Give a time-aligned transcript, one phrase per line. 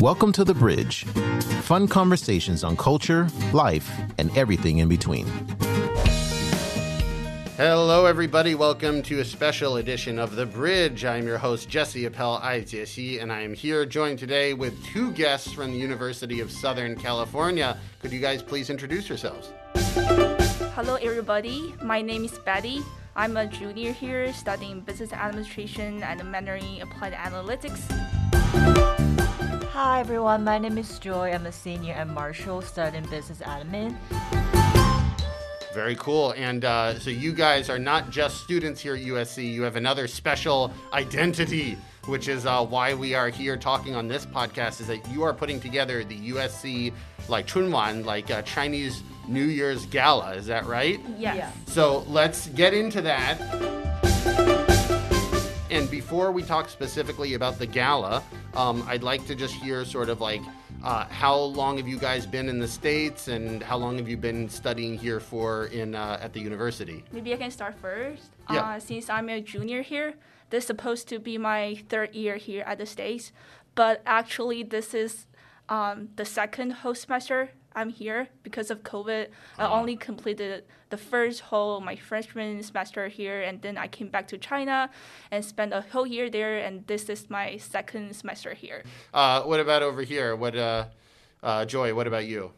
[0.00, 1.04] Welcome to The Bridge.
[1.60, 5.26] Fun conversations on culture, life, and everything in between.
[7.58, 8.54] Hello, everybody.
[8.54, 11.04] Welcome to a special edition of The Bridge.
[11.04, 15.52] I'm your host, Jesse Appell Aijiexi, and I am here joined today with two guests
[15.52, 17.76] from the University of Southern California.
[18.00, 19.52] Could you guys please introduce yourselves?
[20.74, 21.74] Hello, everybody.
[21.82, 22.82] My name is Betty.
[23.16, 28.89] I'm a junior here studying business administration and Mandarin applied analytics.
[29.72, 31.30] Hi everyone, my name is Joy.
[31.30, 33.96] I'm a senior at Marshall studying business admin.
[35.72, 36.32] Very cool.
[36.36, 40.08] And uh, so you guys are not just students here at USC, you have another
[40.08, 45.08] special identity, which is uh, why we are here talking on this podcast, is that
[45.08, 46.92] you are putting together the USC
[47.28, 50.32] like Chunwan, like uh, Chinese New Year's Gala.
[50.34, 50.98] Is that right?
[51.16, 51.36] Yes.
[51.36, 51.50] Yeah.
[51.66, 54.09] So let's get into that.
[55.70, 58.24] And before we talk specifically about the gala,
[58.54, 60.42] um, I'd like to just hear sort of like
[60.82, 64.16] uh, how long have you guys been in the states, and how long have you
[64.16, 67.04] been studying here for in uh, at the university?
[67.12, 68.32] Maybe I can start first.
[68.50, 68.62] Yeah.
[68.62, 70.14] Uh, since I'm a junior here,
[70.50, 73.30] this is supposed to be my third year here at the States,
[73.76, 75.26] but actually, this is
[75.68, 79.28] um, the second whole semester I'm here because of COVID.
[79.56, 84.28] I only completed the first whole my freshman semester here, and then I came back
[84.28, 84.90] to China
[85.30, 86.58] and spent a whole year there.
[86.58, 88.82] And this is my second semester here.
[89.14, 90.36] Uh, what about over here?
[90.36, 90.86] What, uh,
[91.42, 91.94] uh, Joy?
[91.94, 92.52] What about you?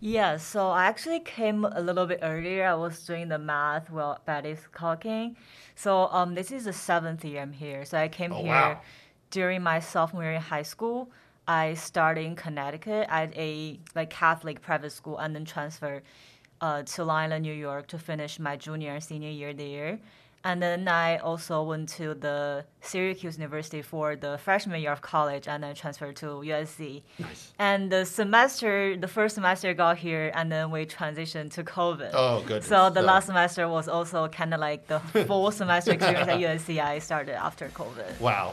[0.00, 2.66] Yeah, so I actually came a little bit earlier.
[2.66, 5.36] I was doing the math while Betty's talking.
[5.76, 7.84] So um, this is the seventh year I'm here.
[7.84, 8.80] So I came Oh, here wow.
[9.30, 11.10] during my sophomore year in high school.
[11.46, 16.02] I started in Connecticut at a like Catholic private school and then transferred
[16.60, 19.98] uh, to Long Island, New York to finish my junior and senior year there.
[20.46, 25.48] And then I also went to the Syracuse University for the freshman year of college
[25.48, 27.00] and then transferred to USC.
[27.18, 27.54] Nice.
[27.58, 32.10] And the semester, the first semester got here, and then we transitioned to COVID.
[32.12, 32.66] Oh, goodness.
[32.66, 36.38] So the So- last semester was also kind of like the full semester experience at
[36.38, 36.78] USC.
[36.78, 38.20] I started after COVID.
[38.20, 38.52] Wow.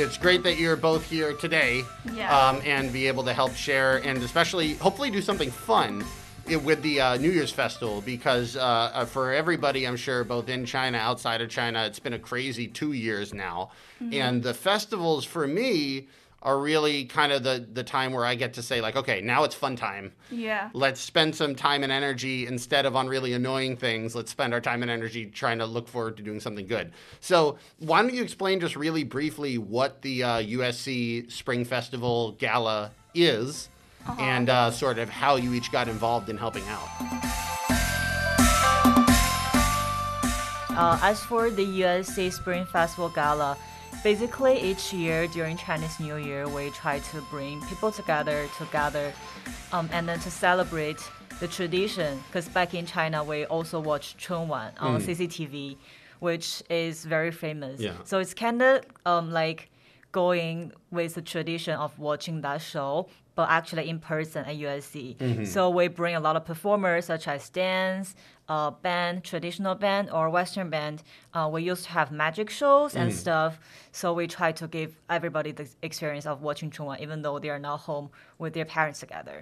[0.00, 1.82] It's great that you're both here today
[2.14, 2.30] Yeah.
[2.50, 6.04] um, and be able to help share and especially hopefully do something fun
[6.64, 10.64] with the uh, New Year's Festival because uh, uh, for everybody, I'm sure, both in
[10.64, 13.70] China, outside of China, it's been a crazy two years now.
[14.12, 16.06] And the festivals for me
[16.42, 19.42] are really kind of the, the time where I get to say, like, okay, now
[19.42, 20.12] it's fun time.
[20.30, 20.70] Yeah.
[20.72, 24.14] let's spend some time and energy instead of on really annoying things.
[24.14, 26.92] Let's spend our time and energy trying to look forward to doing something good.
[27.20, 32.92] So why don't you explain just really briefly what the uh, usc spring festival gala
[33.14, 33.68] is
[34.18, 36.88] and uh, sort of how you each got involved in helping out?
[40.70, 43.58] Uh, as for the USC Spring Festival Gala,
[44.02, 49.12] basically each year during Chinese New Year, we try to bring people together to gather
[49.72, 50.98] um, and then to celebrate
[51.40, 52.22] the tradition.
[52.28, 55.76] Because back in China, we also watch Chunwan on CCTV,
[56.20, 57.80] which is very famous.
[57.80, 57.92] Yeah.
[58.04, 59.70] So it's kind of um, like
[60.12, 65.46] going with the tradition of watching that show, but actually in person at USC.
[65.46, 68.16] So we bring a lot of performers such as dance,
[68.48, 71.04] uh, band, traditional band, or Western band.
[71.32, 73.60] Uh, we used to have magic shows and stuff.
[73.92, 77.60] So we try to give everybody the experience of watching Chunwan, even though they are
[77.60, 79.38] not home with their parents together.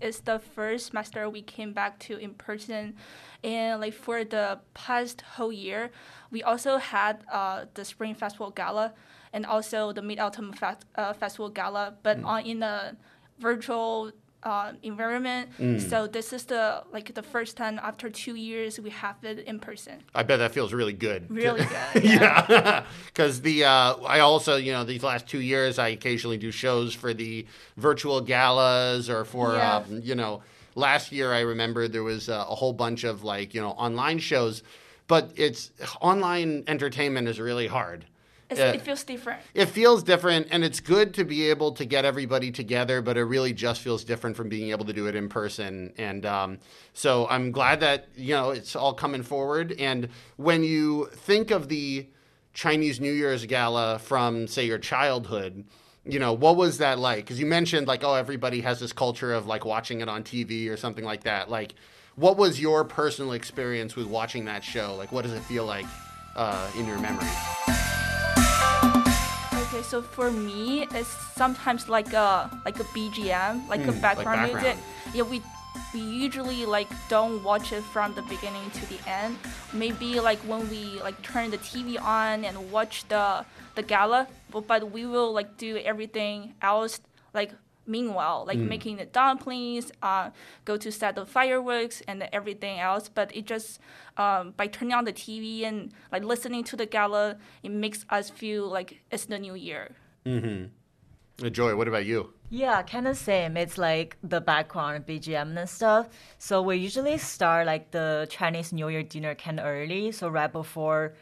[0.00, 2.94] it's the first semester we came back to in person
[3.42, 5.90] and like for the past whole year
[6.30, 8.92] we also had uh, the spring festival gala
[9.34, 12.96] and also the mid autumn fest, uh, festival gala but on in a
[13.38, 14.12] virtual
[14.42, 15.48] uh, environment.
[15.88, 19.58] So this is the like the first time after two years we have it in
[19.58, 20.02] person.
[20.14, 21.30] I bet that feels really good.
[21.30, 21.64] Really
[21.94, 22.84] good yeah.
[23.06, 26.94] because the uh, i also you know these last two years i occasionally do shows
[26.94, 27.46] for the
[27.78, 29.76] virtual galas or for Yeah.
[29.76, 30.42] um, you know
[30.74, 34.18] last year i remember there was uh, a whole bunch of like you know online
[34.18, 34.62] shows
[35.06, 35.70] but it's
[36.00, 38.04] online entertainment is really hard
[38.58, 39.40] it feels different.
[39.54, 43.24] It feels different and it's good to be able to get everybody together but it
[43.24, 45.92] really just feels different from being able to do it in person.
[45.98, 46.58] And um,
[46.92, 49.72] so i'm glad that you know it's all coming forward.
[49.72, 52.08] And when you think of the
[52.52, 55.64] chinese new year's gala from say your childhood
[56.06, 57.24] you know what was that like?
[57.24, 60.68] Because you mentioned like oh everybody has this culture of like watching it on tv
[60.70, 61.50] or something like that.
[61.50, 61.74] Like
[62.16, 64.94] what was your personal experience with watching that show?
[64.96, 65.86] Like what does it feel like
[66.36, 67.28] uh, in your memory
[69.74, 74.22] Okay, so for me, it's sometimes like a like a BGM, like a Mm, like
[74.22, 74.76] background, music.
[75.12, 75.42] Yeah, we
[75.92, 79.34] we usually like don't watch it from the beginning to the end.
[79.72, 83.44] Maybe like when we like turn the TV on and watch the
[83.74, 87.00] the gala, but, but we will like do everything else
[87.34, 87.50] like
[87.86, 90.30] meanwhile, like making the dumplings, uh,
[90.64, 93.08] go to set the fireworks and everything else.
[93.08, 93.80] But it just
[94.16, 98.30] um, by turning on the TV and like listening to the gala, it makes us
[98.30, 99.92] feel like it's the new year.
[100.24, 101.48] Mm-hmm.
[101.48, 102.32] Joy, what about you?
[102.50, 103.56] Yeah, kind of same.
[103.56, 106.08] It's like the background BGM and stuff.
[106.38, 110.52] So we usually start like the Chinese New Year dinner kind of early, so right
[110.52, 111.14] before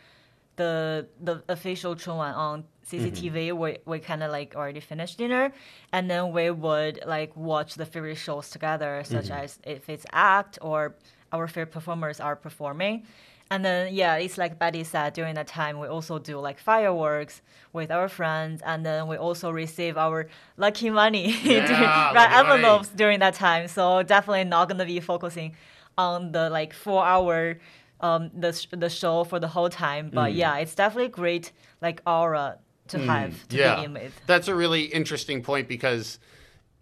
[0.56, 5.52] the the official Chunwan on CCTV, we we kind of like already finished dinner,
[5.92, 10.58] and then we would like watch the favorite shows together, such as if it's act
[10.62, 10.94] or
[11.32, 13.04] our favorite performers are performing.
[13.50, 15.12] And then yeah, it's like Betty said.
[15.12, 17.42] During that time, we also do like fireworks
[17.72, 22.88] with our friends, and then we also receive our lucky money, during- Yeah, right, envelopes
[22.88, 23.68] during that time.
[23.68, 25.54] So definitely not gonna be focusing
[25.98, 27.58] on the like four hour
[28.00, 30.10] um the sh- the show for the whole time.
[30.10, 30.14] Mm.
[30.14, 31.52] But yeah, it's definitely great
[31.82, 32.58] like aura
[32.92, 34.20] to have to yeah, begin with.
[34.26, 36.18] that's a really interesting point because,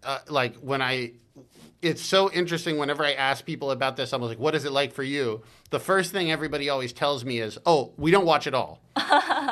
[0.03, 1.13] uh, like, when I,
[1.81, 2.77] it's so interesting.
[2.77, 5.41] Whenever I ask people about this, I'm like, "What is it like for you?"
[5.71, 8.79] The first thing everybody always tells me is, "Oh, we don't watch it all."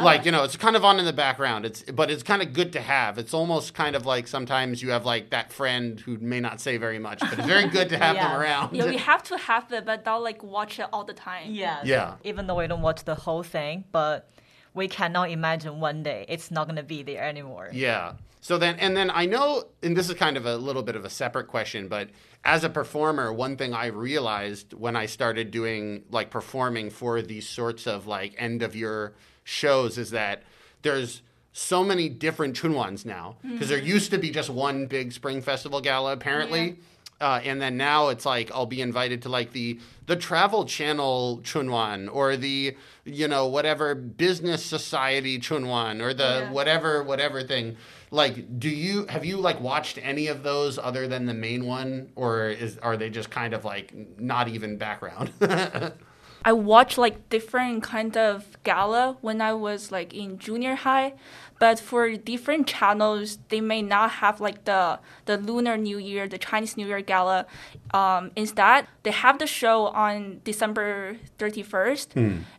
[0.02, 1.66] like, you know, it's kind of on in the background.
[1.66, 3.18] It's, but it's kind of good to have.
[3.18, 6.78] It's almost kind of like sometimes you have like that friend who may not say
[6.78, 8.76] very much, but it's very good to have them around.
[8.76, 11.52] Yeah, we have to have it, but don't like watch it all the time.
[11.52, 11.82] Yeah.
[11.84, 12.16] Yeah.
[12.24, 14.30] Even though we don't watch the whole thing, but
[14.74, 17.69] we cannot imagine one day it's not gonna be there anymore.
[17.71, 18.13] Yeah.
[18.42, 21.04] So then, and then I know, and this is kind of a little bit of
[21.04, 22.10] a separate question, but
[22.45, 27.48] as a performer, one thing I realized when I started doing like performing for these
[27.48, 29.13] sorts of like end of year
[29.44, 30.44] shows is that
[30.83, 31.21] there's
[31.51, 33.88] so many different Chunwans now because there mm-hmm.
[33.88, 36.77] used to be just one big spring festival gala apparently.
[37.21, 41.42] Uh, and then now it's like I'll be invited to like the the Travel Channel
[41.44, 46.51] Chunwan or the you know whatever Business Society Chunwan or the Yeah.
[46.51, 47.75] whatever whatever thing.
[48.12, 52.12] Like, do you have you like watched any of those other than the main one,
[52.16, 55.31] or is are they just kind of like not even background?
[56.45, 61.13] I watched like different kind of gala when I was like in junior high,
[61.60, 66.38] but for different channels, they may not have like the the Lunar New Year, the
[66.38, 67.46] Chinese New Year gala.
[67.94, 72.16] Um, instead, they have the show on December thirty first,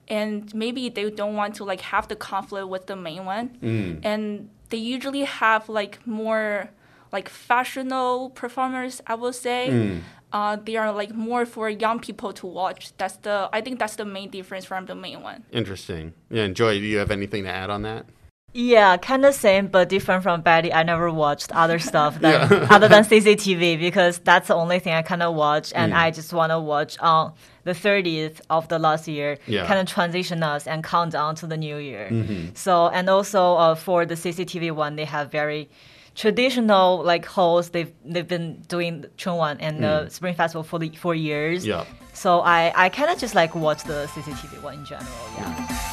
[0.08, 3.56] and maybe they don't want to like have the conflict with the main one,
[4.04, 6.70] and they usually have like more
[7.12, 9.00] like fashionable performers.
[9.06, 10.00] I will say
[10.32, 12.92] uh, they are like more for young people to watch.
[12.98, 15.44] That's the I think that's the main difference from the main one.
[15.50, 16.12] Interesting.
[16.30, 18.06] Yeah, and Joy, do you have anything to add on that?
[18.52, 20.72] Yeah, kind of same, but different from Betty.
[20.72, 25.02] I never watched other stuff than, other than CCTV because that's the only thing I
[25.02, 25.96] kind of watch, and mm.
[25.96, 27.32] I just want to watch on
[27.64, 29.66] the 30th of the last year, Yeah.
[29.66, 32.08] kind of transition us and count down to the new year.
[32.10, 32.54] Mm-hmm.
[32.54, 35.68] So, and also uh, for the CCTV one, they have very
[36.14, 37.70] traditional like hosts.
[37.70, 40.10] They've they've been doing Chunwan and the mm.
[40.10, 41.64] Spring Festival for the for years.
[41.66, 41.84] Yeah.
[42.12, 45.06] So I I kind of just like watch the CCTV one in general.
[45.36, 45.54] Yeah.
[45.54, 45.89] Mm.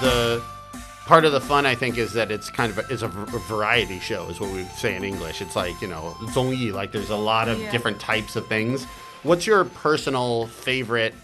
[0.00, 0.42] The
[1.06, 4.00] part of the fun I think is that it's kind of a, is a variety
[4.00, 5.40] show is what we say in English.
[5.42, 7.70] It's like you know zongyi, like there's a lot of Yeah.
[7.70, 8.84] different types of things.
[9.22, 11.14] What's your personal favorite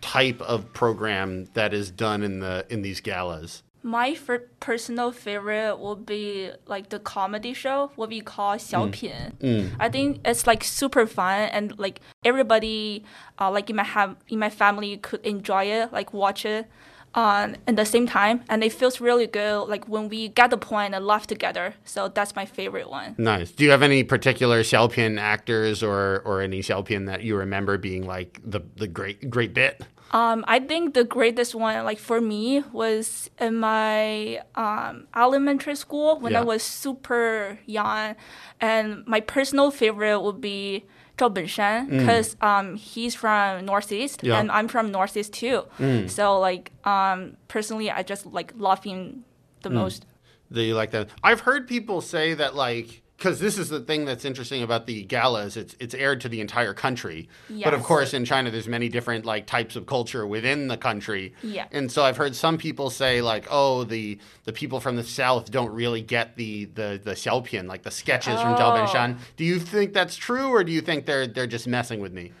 [0.00, 3.62] type of program that is done in the in these galas?
[3.82, 4.18] My
[4.60, 9.32] personal favorite will be like the comedy show, what we call 小品.
[9.78, 13.04] I think it's like super fun and like everybody,
[13.40, 16.66] uh, like in my ha- in my family could enjoy it, like watch it.
[17.14, 20.58] Um, at the same time, and it feels really good, like when we get the
[20.58, 21.74] point and laugh together.
[21.84, 23.14] So that's my favorite one.
[23.18, 23.50] Nice.
[23.50, 28.06] Do you have any particular Xiaopin actors or or any Xiaopin that you remember being
[28.06, 29.82] like the the great great bit?
[30.10, 36.18] Um, I think the greatest one, like for me, was in my um, elementary school
[36.20, 36.40] when Yeah.
[36.40, 38.16] I was super young,
[38.60, 40.84] and my personal favorite would be
[41.18, 44.38] Zhao Benshan because um, he's from Northeast Yeah.
[44.38, 45.64] and I'm from Northeast too.
[46.08, 49.24] So like um, personally, I just like love him
[49.62, 50.06] the most.
[50.50, 51.08] that you like that.
[51.22, 55.02] I've heard people say that like because this is the thing that's interesting about the
[55.02, 55.56] galas.
[55.56, 57.28] It's it's aired to the entire country,
[57.64, 61.34] but of course in China there's many different like types of culture within the country.
[61.42, 61.66] Yeah.
[61.72, 65.50] And so I've heard some people say like, oh, the the people from the south
[65.50, 68.86] don't really get the the the xiaopin like the sketches from Zhao Oh.
[68.86, 69.18] Benshan.
[69.36, 72.32] Do you think that's true, or do you think they're they're just messing with me?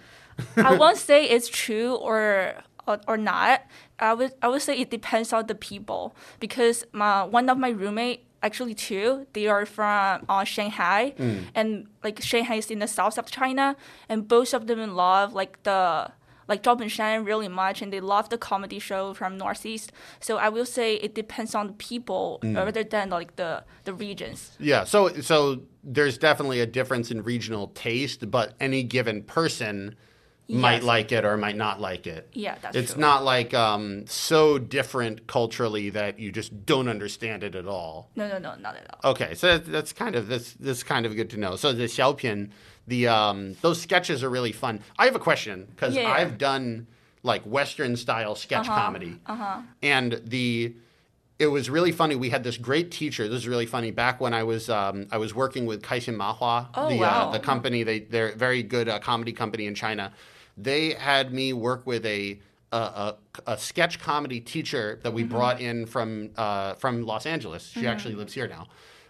[0.56, 2.54] I won't say it's true or
[2.86, 3.62] or, or not
[3.98, 7.70] I would I would say it depends on the people because my one of my
[7.70, 9.26] roommate actually two.
[9.32, 11.14] They are from uh, Shanghai.
[11.54, 13.76] And like Shanghai is in the south of China.
[14.08, 16.10] And both of them love like the
[16.46, 17.82] like Zhao Benshan really much.
[17.82, 19.92] And they love the comedy show from Northeast.
[20.20, 24.56] So I will say it depends on the people rather than like the the regions.
[24.58, 29.94] Yeah, so so there's definitely a difference in regional taste, but any given person
[30.48, 32.28] might like it or might not like it.
[32.32, 33.00] Yeah, that's It's true.
[33.02, 38.10] not like um, so different culturally that you just don't understand it at all.
[38.16, 39.10] No, no, no, not at all.
[39.10, 41.56] Okay, so that, that's kind of this this kind of good to know.
[41.56, 42.48] So the Xiaopin,
[42.86, 44.80] the um, those sketches are really fun.
[44.98, 46.10] I have a question because Yeah.
[46.10, 46.86] I've done
[47.22, 49.18] like Western style sketch comedy,
[49.82, 50.74] and the
[51.38, 52.16] it was really funny.
[52.16, 53.28] We had this great teacher.
[53.28, 53.90] This is really funny.
[53.92, 57.28] Back when I was um, I was working with Kaixin Mahua, Oh, the wow.
[57.28, 57.82] uh, the company.
[57.82, 60.12] They they're a very good uh, comedy company in China.
[60.60, 65.60] They had me work with a a, a, a sketch comedy teacher that we brought
[65.60, 67.66] in from uh, from Los Angeles.
[67.66, 68.66] She actually lives here now.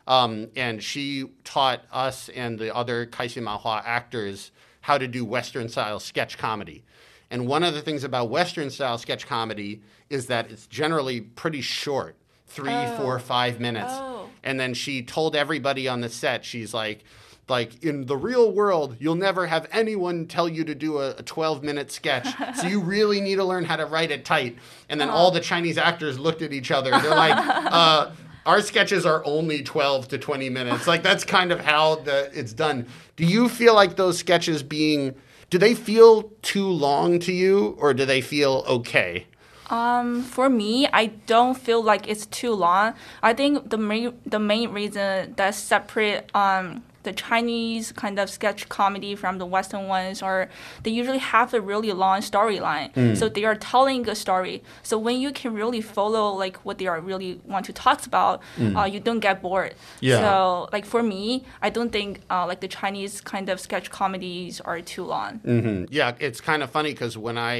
[0.06, 5.68] Um, and she taught us and the other Kaixin Mahua actors how to do Western
[5.68, 6.82] style sketch comedy.
[7.30, 11.60] And one of the things about Western style sketch comedy is that it's generally pretty
[11.60, 13.92] short three, four, five minutes.
[13.92, 14.30] Oh.
[14.42, 17.04] And then she told everybody on the set, she's like,
[17.48, 21.22] like in the real world, you'll never have anyone tell you to do a, a
[21.22, 22.26] 12 minute sketch.
[22.56, 24.56] so you really need to learn how to write it tight.
[24.88, 26.90] And then all the Chinese actors looked at each other.
[26.90, 28.10] They're like, uh,
[28.46, 30.86] our sketches are only 12 to 20 minutes.
[30.86, 32.86] Like that's kind of how the it's done.
[33.16, 35.14] Do you feel like those sketches being
[35.50, 39.26] do they feel too long to you or do they feel okay?
[39.70, 42.94] Um, for me, I don't feel like it's too long.
[43.22, 48.60] I think the main the main reason that separate um the Chinese kind of sketch
[48.78, 50.42] comedy from the Western ones are
[50.82, 52.88] they usually have a really long storyline.
[53.20, 54.56] So they are telling a story.
[54.88, 58.36] So when you can really follow like what they are really want to talk about,
[58.76, 59.72] uh, you don't get bored.
[60.00, 60.20] Yeah.
[60.22, 60.32] So
[60.74, 61.24] like for me,
[61.66, 65.30] I don't think uh, like the Chinese kind of sketch comedies are too long.
[65.46, 67.56] Mm, Yeah, it's kind of funny because when I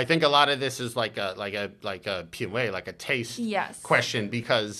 [0.00, 2.16] I think a lot of this is like a like a like a
[2.78, 3.72] like a taste Yes.
[3.92, 4.74] question because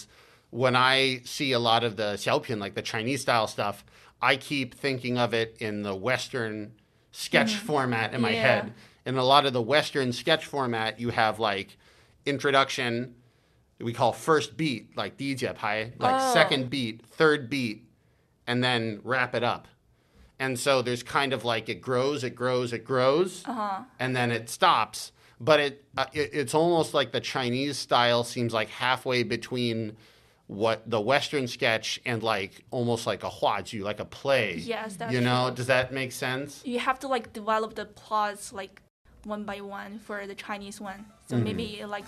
[0.65, 3.77] when I see a lot of the xiaopin, like the Chinese style stuff,
[4.21, 6.73] I keep thinking of it in the Western
[7.13, 7.67] sketch mm-hmm.
[7.67, 8.43] format in my yeah.
[8.43, 8.75] head.
[9.05, 11.77] In a lot of the Western sketch format, you have like
[12.25, 13.15] introduction,
[13.79, 16.33] we call first beat, like DJ pai, like oh.
[16.33, 17.85] second beat, third beat,
[18.47, 19.69] and then wrap it up.
[20.39, 23.83] And so there's kind of like it grows, it grows, it grows, uh-huh.
[23.99, 25.13] and then it stops.
[25.41, 29.97] But it, uh, it it's almost like the Chinese style seems like halfway between
[30.47, 34.57] what the Western sketch and like almost like a huaju, like a play.
[34.57, 35.47] Yes, that's you know.
[35.49, 35.57] true.
[35.57, 36.63] Does that make sense?
[36.65, 38.81] you have to like develop the plots like
[39.25, 41.05] one by one for the Chinese one.
[41.29, 42.05] So maybe it, like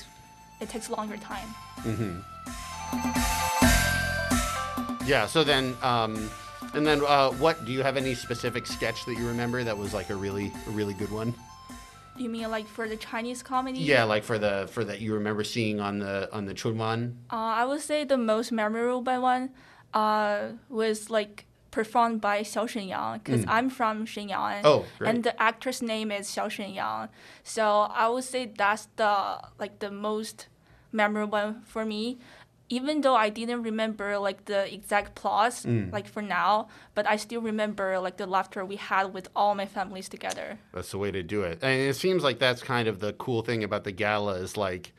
[0.60, 2.24] it takes longer time.
[5.06, 5.26] Yeah.
[5.26, 6.30] So then, um,
[6.74, 9.94] and then, uh, what do you have any specific sketch that you remember that was
[9.94, 11.34] like a really, a really good one?
[12.18, 13.80] You mean like for the Chinese comedy?
[13.80, 17.14] Yeah, like for the for that you remember seeing on the on the Chunwan.
[17.30, 19.50] Uh, I would say the most memorable one
[19.94, 24.62] uh, was like performed by Xiao Shenyang because I'm from Shenyang.
[24.64, 25.08] Oh, great.
[25.08, 27.08] And the actress name is Xiao Shenyang.
[27.44, 27.62] So
[28.02, 30.48] I would say that's the like the most
[30.92, 32.18] memorable one for me.
[32.70, 37.40] Even though I didn't remember like the exact plots like for now, but I still
[37.40, 40.58] remember like the laughter we had with all my families together.
[40.74, 41.60] That's the way to do it.
[41.62, 44.92] And it seems like that's kind of the cool thing about the gala is like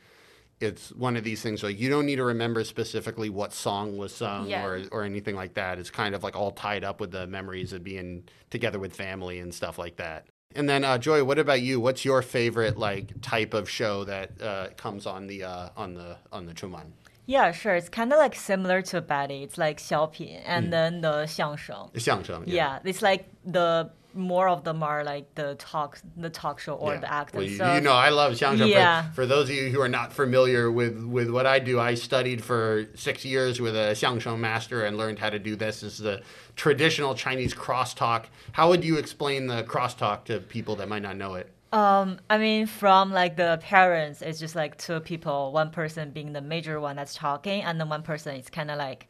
[0.60, 4.14] it's one of these things like you don't need to remember specifically what song was
[4.14, 4.64] sung Yeah.
[4.66, 5.78] or or anything like that.
[5.78, 9.38] It's kind of like all tied up with the memories of being together with family
[9.38, 10.26] and stuff like that.
[10.56, 11.78] And then uh, Joy, what about you?
[11.78, 16.16] What's your favorite like type of show that uh, comes on the uh, on the
[16.32, 16.90] on the Chunwan?
[17.30, 17.76] Yeah, sure.
[17.76, 19.44] It's kind of like similar to a Betty.
[19.44, 20.70] It's like 小品 and mm.
[20.70, 22.42] then the 相声.相声.
[22.44, 22.54] Yeah.
[22.54, 26.94] yeah, it's like the more of them are like the talk the talk show or
[26.94, 27.00] yeah.
[27.00, 29.08] the act well, you, so, you know i love xiangsheng yeah.
[29.10, 31.94] For, for, those of you who are not familiar with with what i do i
[31.94, 35.82] studied for six years with a xiangsheng master and learned how to do this.
[35.82, 36.22] this is the
[36.56, 41.34] traditional chinese crosstalk how would you explain the crosstalk to people that might not know
[41.34, 46.10] it um, I mean, from like the parents, it's just like two people, one person
[46.10, 49.06] being the major one that's talking, and then one person is kind of like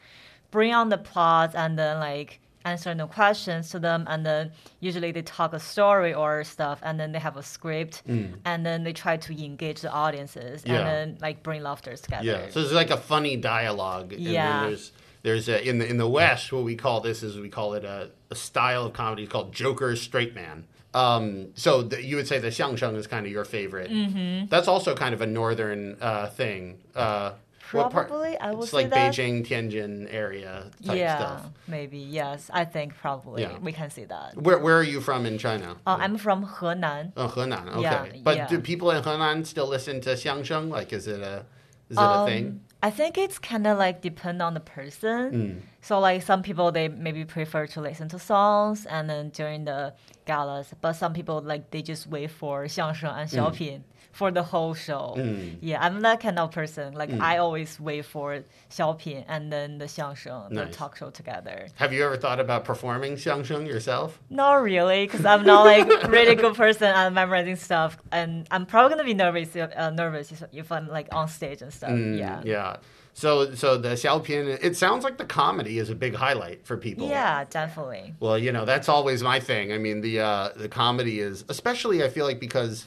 [0.51, 5.11] bring on the plot and then like answering the questions to them, and then usually
[5.11, 8.93] they talk a story or stuff, and then they have a script, and then they
[8.93, 10.75] try to engage the audiences, Yeah.
[10.81, 12.25] and then like bring laughter together.
[12.27, 12.51] Yeah.
[12.51, 14.13] So it's like a funny dialogue.
[14.13, 14.67] And then Yeah.
[14.67, 17.73] there's there's a, in the in the West what we call this is we call
[17.73, 20.67] it a, a style of comedy called Joker straight man.
[20.95, 23.91] Um, so the, you would say the xiangsheng is kind of your favorite.
[23.91, 24.47] Mm-hmm.
[24.49, 26.79] That's also kind of a northern uh, thing.
[26.95, 27.33] Uh,
[27.73, 29.13] what part- Probably, I would It's say like that.
[29.15, 31.47] Beijing, Tianjin area type yeah, stuff.
[31.69, 32.51] maybe yes.
[32.53, 33.59] I think probably Yeah.
[33.59, 34.37] we can see that.
[34.37, 35.77] Where, where are you from in China?
[35.87, 37.13] Uh, I'm from Henan.
[37.17, 37.69] Oh, Henan.
[37.69, 37.83] Okay.
[37.83, 38.47] Yeah, but yeah.
[38.49, 40.69] do people in Henan still listen to xiangsheng?
[40.71, 41.45] Like, is it a
[41.89, 42.61] is it a Um, thing?
[42.83, 45.31] I think it's kind of like depend on the person.
[45.33, 45.61] Mm.
[45.82, 49.94] So like some people they maybe prefer to listen to songs and then during the
[50.26, 53.36] galas, but some people like they just wait for 相声 and Mm.
[53.36, 55.15] 小品 for the whole show.
[55.17, 55.57] Mm.
[55.61, 56.95] Yeah, I'm that kind of person.
[56.95, 57.21] Like mm.
[57.21, 60.67] I always wait for Xiaopin and then the Xiangsheng, nice.
[60.67, 61.69] the talk show together.
[61.77, 64.21] Have you ever thought about performing Xiangsheng yourself?
[64.29, 68.91] Not really, because I'm not like really good person at memorizing stuff, and I'm probably
[68.91, 71.91] gonna be nervous if, uh, nervous if, I'm like on stage and stuff.
[71.91, 72.43] Mm, yeah.
[72.45, 72.77] Yeah.
[73.13, 77.09] So, so the Xiaopin, it sounds like the comedy is a big highlight for people.
[77.09, 78.15] Yeah, definitely.
[78.21, 79.73] Well, you know, that's always my thing.
[79.73, 82.87] I mean, the uh, the comedy is, especially I feel like because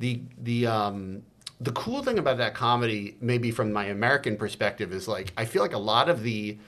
[0.00, 1.22] the the um,
[1.60, 5.62] the cool thing about that comedy, maybe from my American perspective, is like I feel
[5.62, 6.58] like a lot of the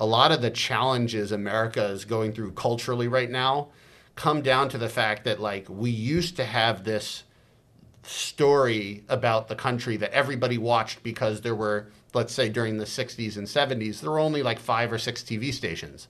[0.00, 3.68] a lot of the challenges America is going through culturally right now
[4.16, 7.22] come down to the fact that like we used to have this
[8.02, 13.36] story about the country that everybody watched because there were let's say during the 60s
[13.36, 16.08] and 70s there were only like five or six tv stations.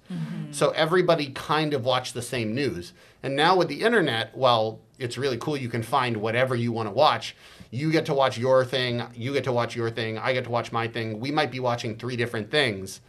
[0.53, 2.93] So everybody kind of watched the same news.
[3.23, 6.87] And now with the internet well it's really cool you can find whatever you want
[6.88, 7.35] to watch
[7.73, 10.50] you get to watch your thing you get to watch your thing i get to
[10.50, 13.00] watch my thing we might be watching three different things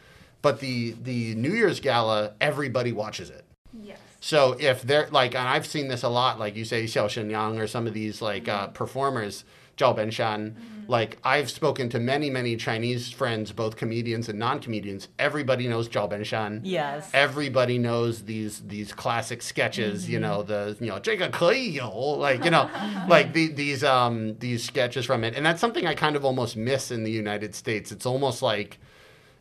[0.41, 3.45] but the the new year's gala everybody watches it
[3.83, 3.99] Yes.
[4.19, 7.57] so if they're like, and I've seen this a lot, like you say, Xiao Shenyang
[7.57, 8.73] or some of these like uh, Mm-hmm.
[8.73, 9.45] performers,
[9.76, 10.54] Zhao Benshan.
[10.88, 15.08] Like I've spoken to many, many Chinese friends, both comedians and non-comedians.
[15.18, 16.60] Everybody knows Zhao Benshan.
[16.62, 17.10] Yes.
[17.12, 20.08] Everybody knows these these classic sketches.
[20.08, 22.68] You know the you know 这个可以有 like you know
[23.08, 26.56] like the, these um these sketches from it, and that's something I kind of almost
[26.56, 27.90] miss in the United States.
[27.90, 28.78] It's almost like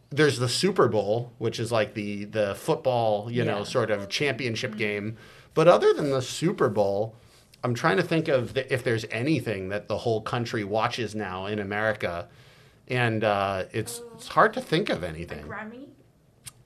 [0.09, 3.63] there's the Super Bowl, which is like the the football, you know, Yeah.
[3.65, 5.15] sort of championship game.
[5.53, 7.15] But other than the Super Bowl,
[7.62, 11.46] I'm trying to think of the, if there's anything that the whole country watches now
[11.46, 12.28] in America,
[12.88, 15.44] and uh, it's it's hard to think of anything.
[15.46, 15.86] Grammy.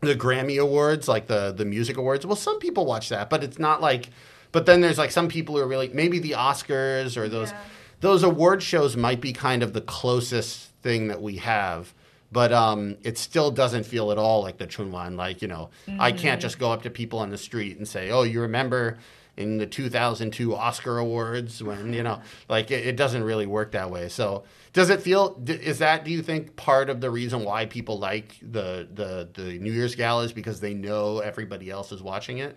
[0.00, 2.24] The Grammy Awards, like the the music awards.
[2.26, 4.10] Well, some people watch that, but it's not like.
[4.52, 7.58] But then there's like some people who are really maybe the Oscars or those Yeah.
[8.00, 11.92] those award shows might be kind of the closest thing that we have.
[12.30, 15.16] But um, it still doesn't feel at all like the Chunwan.
[15.16, 18.10] Like you know, I can't just go up to people on the street and say,
[18.10, 18.98] "Oh, you remember
[19.36, 23.90] in the 2002 Oscar Awards when you know?" Like it, it doesn't really work that
[23.90, 24.08] way.
[24.08, 25.40] So does it feel?
[25.46, 29.58] Is that do you think part of the reason why people like the the the
[29.58, 32.56] New Year's Gala is because they know everybody else is watching it?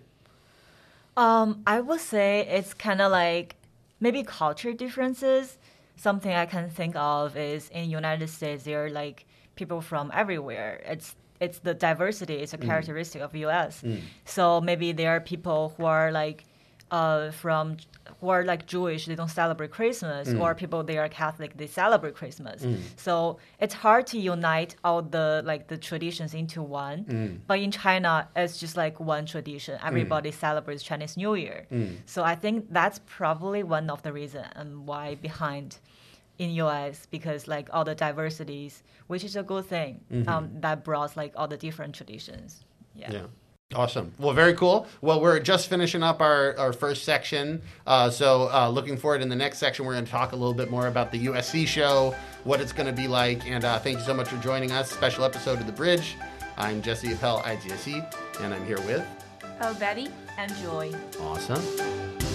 [1.16, 3.56] Um, I would say it's kind of like
[4.00, 5.58] maybe culture differences.
[5.96, 10.80] Something I can think of is in United States there are like people from everywhere.
[10.86, 12.34] It's it's the diversity.
[12.34, 13.82] It's a characteristic of U.S.
[14.24, 16.44] So maybe there are people who are like
[16.90, 17.76] uh, from
[18.20, 19.06] who are like Jewish.
[19.06, 20.56] They don't celebrate Christmas, or mm.
[20.56, 21.56] people they are Catholic.
[21.56, 22.62] They celebrate Christmas.
[22.62, 22.80] Mm.
[22.96, 27.04] So it's hard to unite all the like the traditions into one.
[27.04, 27.38] Mm.
[27.46, 29.78] But in China, it's just like one tradition.
[29.84, 31.66] Everybody celebrates Chinese New Year.
[32.06, 35.78] So I think that's probably one of the reason and why behind
[36.38, 40.28] in US because like all the diversities, which is a good thing, mm-hmm.
[40.28, 42.64] um, that brought like all the different traditions.
[42.94, 43.12] Yeah.
[43.12, 43.26] Yeah.
[43.74, 44.12] Awesome.
[44.18, 44.86] Well, very cool.
[45.02, 47.60] Well, we're just finishing up our, our first section.
[47.86, 50.54] Uh, so, uh, looking forward in the next section, we're going to talk a little
[50.54, 53.46] bit more about the USC show, what it's going to be like.
[53.46, 54.90] And uh, thank you so much for joining us.
[54.90, 56.16] Special episode of The Bridge.
[56.56, 59.06] I'm Jesse Appell, Aijiexi, and I'm here with.
[59.60, 60.08] Oh, Betty.
[60.38, 60.90] and Joy.
[61.20, 62.27] Awesome.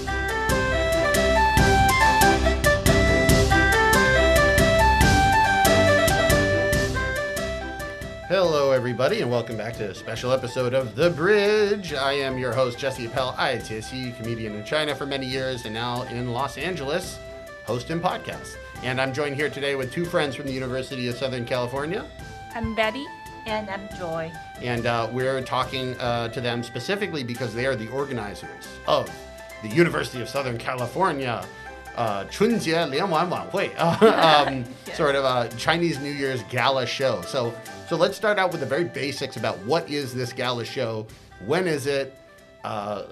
[8.33, 11.93] Hello, everybody, and welcome back to a special episode of The Bridge.
[11.93, 16.01] I am your host, Jesse Appell, Aijiexi, comedian in China for many years, and now
[16.05, 17.19] in Los Angeles,
[17.65, 18.55] hosting podcasts.
[18.81, 22.09] And I'm joined here today with two friends from the University of Southern California,
[22.55, 23.05] I'm Betty.
[23.45, 24.31] And I'm Joy.
[24.63, 29.15] and uh, we're talking uh, to them specifically because they are the organizers of
[29.61, 31.45] the University of Southern California
[31.95, 37.21] uh, Chunjie Lianhuan Wanhui, sort of a Chinese New Year's gala show.
[37.21, 37.53] So,
[37.87, 41.07] so let's start out with the very basics about what is this gala show,
[41.45, 42.15] when is it,
[42.63, 43.03] uh,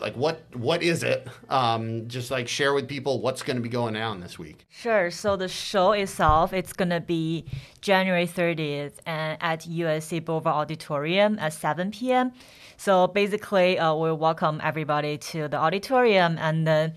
[0.00, 1.28] like what what is it?
[1.48, 4.66] Um, just like share with people what's going to be going on this week.
[4.68, 5.10] Sure.
[5.10, 7.44] So the show itself, it's going to be
[7.80, 12.32] January 30th and at USC Bovard Auditorium at 7 p.m.
[12.76, 16.90] So basically, uh, we welcome everybody to the auditorium and then.
[16.90, 16.94] Uh,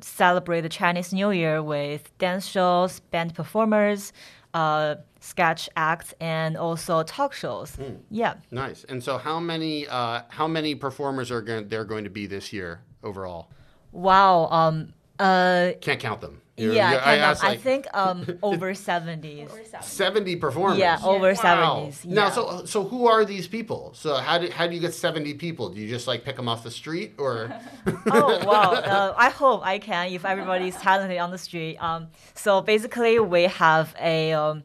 [0.00, 4.12] celebrate the Chinese New Year with dance shows, band performers,
[4.54, 7.76] uh, sketch acts, and also talk shows.
[8.10, 8.34] Yeah.
[8.50, 8.84] Nice.
[8.84, 12.52] And so, how many uh, how many performers are going there going to be this
[12.52, 13.50] year overall?
[13.92, 14.48] Wow.
[14.50, 14.92] Um.
[15.18, 15.72] Uh.
[15.80, 16.42] Can't count them.
[16.58, 16.90] You're- Yeah.
[16.92, 17.30] you're- kind of.
[17.30, 19.50] asked, I think um over 70s.
[19.84, 20.78] seventy performers.
[20.78, 21.88] Yeah, over Wow.
[21.90, 22.04] 70s.
[22.06, 23.92] Now, so so who are these people?
[23.94, 25.68] So how do how do you get seventy people?
[25.68, 27.52] Do you just like pick them off the street or?
[28.10, 28.72] oh wow!
[28.72, 31.76] Uh, I hope I can if everybody is talented on the street.
[31.76, 34.62] Um, so basically, we have a um,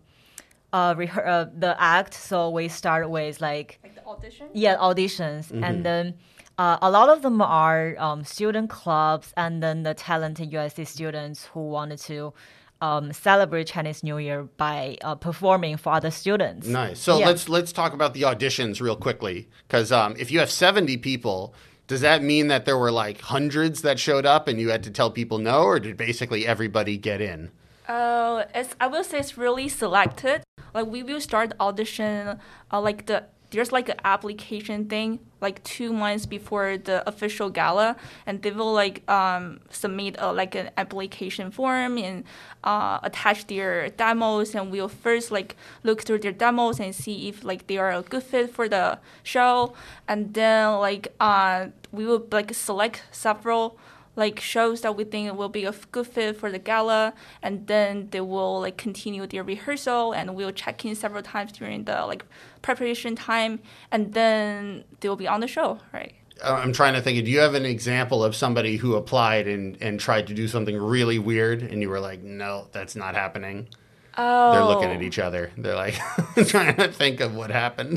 [0.73, 2.13] uh, rehe- uh, the act.
[2.13, 4.47] So we start with like Like the audition.
[4.53, 5.63] yeah auditions, Mm-hmm.
[5.67, 6.13] and then
[6.61, 11.39] uh, a lot of them are um, student clubs, and then the talented USC students
[11.51, 12.33] who wanted to.
[12.83, 16.65] Um, celebrate Chinese New Year by uh, performing for other students.
[16.65, 16.99] Nice.
[16.99, 17.27] So Yeah.
[17.27, 21.53] let's let's talk about the auditions real quickly, because um, if you have seventy people,
[21.85, 24.89] does that mean that there were like hundreds that showed up and you had to
[24.89, 27.51] tell people no, or did basically everybody get in?
[27.87, 30.37] Uh, it's, I will say it's really selected.
[30.73, 32.39] Like we will start audition,
[32.73, 37.95] uh, like the there's like an application thing like two months before the official gala,
[38.25, 42.23] and they will like um, submit a, like an application form and
[42.63, 47.43] uh, attach their demos, and we'll first like look through their demos and see if
[47.43, 49.73] like they are a good fit for the show,
[50.07, 53.77] and then like uh, we will like select several
[54.23, 57.03] like shows that we think will be a good fit for the gala
[57.45, 61.79] and then they will like continue their rehearsal and we'll check in several times during
[61.89, 62.23] the like
[62.67, 63.53] preparation time
[63.93, 67.15] and then they will be on the show right Uh, I'm trying to think.
[67.25, 70.75] Do you have an example of somebody who applied and, and tried to do something
[70.95, 73.57] really weird, and you were like, "No, that's not happening."
[74.17, 75.43] oh They're looking at each other.
[75.63, 75.97] They're like
[76.53, 77.95] trying to think of what happened.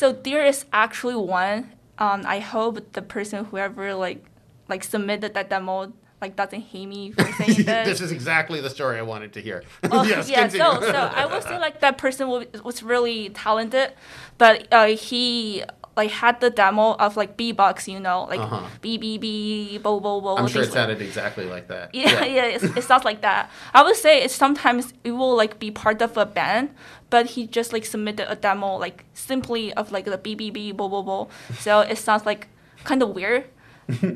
[0.00, 1.58] so there is actually one
[2.04, 4.20] um i hope the person whoever like
[4.68, 8.70] like submitted that demo like doesn't hate me for saying this this is exactly the
[8.70, 9.62] story I wanted to hear.
[9.90, 10.64] Oh, yes, yeah, continue.
[10.64, 13.92] so so I would say like that person was, was really talented,
[14.38, 15.62] but uh, he
[15.96, 18.66] like had the demo of like beatbox, you know, like Uh-huh.
[18.80, 20.36] b b b bo bo bo.
[20.36, 21.94] I'm sure it things like- sounded exactly like that.
[21.94, 23.50] yeah, yeah, it's, it sounds like that.
[23.74, 26.70] I would say it's sometimes it will like be part of a band,
[27.10, 31.02] but he just like submitted a demo like simply of like the BBB bo bo
[31.02, 31.28] bo.
[31.60, 32.48] So it sounds like
[32.84, 33.44] kind of weird.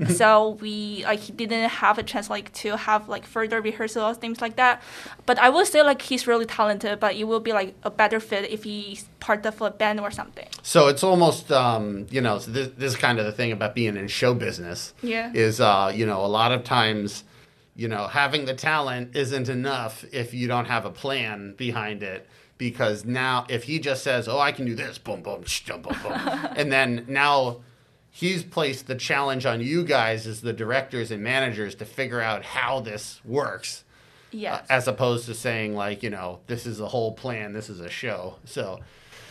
[0.09, 4.41] So we like he didn't have a chance like to have like further rehearsals things
[4.41, 4.83] like that.
[5.27, 8.21] But I would say like he's really talented, but it will be like a better
[8.21, 10.49] fit if he's part of a band or something.
[10.63, 13.97] So it's almost, um, you know, this, this is kind of the thing about being
[13.97, 14.95] in show business.
[15.03, 15.33] Yeah.
[15.35, 17.25] Is, uh, you know, a lot of times,
[17.77, 22.29] you know, having the talent isn't enough if you don't have a plan behind it.
[22.57, 25.83] Because now, if he just says, "Oh, I can do this," boom, boom, sh- boom,
[25.83, 26.13] boom, boom,
[26.57, 27.59] and then now
[28.11, 32.42] he's placed the challenge on you guys as the directors and managers to figure out
[32.44, 33.85] how this works,
[34.31, 34.61] Yes.
[34.61, 37.81] uh, as opposed to saying like, you know, this is a whole plan, this is
[37.81, 38.37] a show.
[38.44, 38.81] So,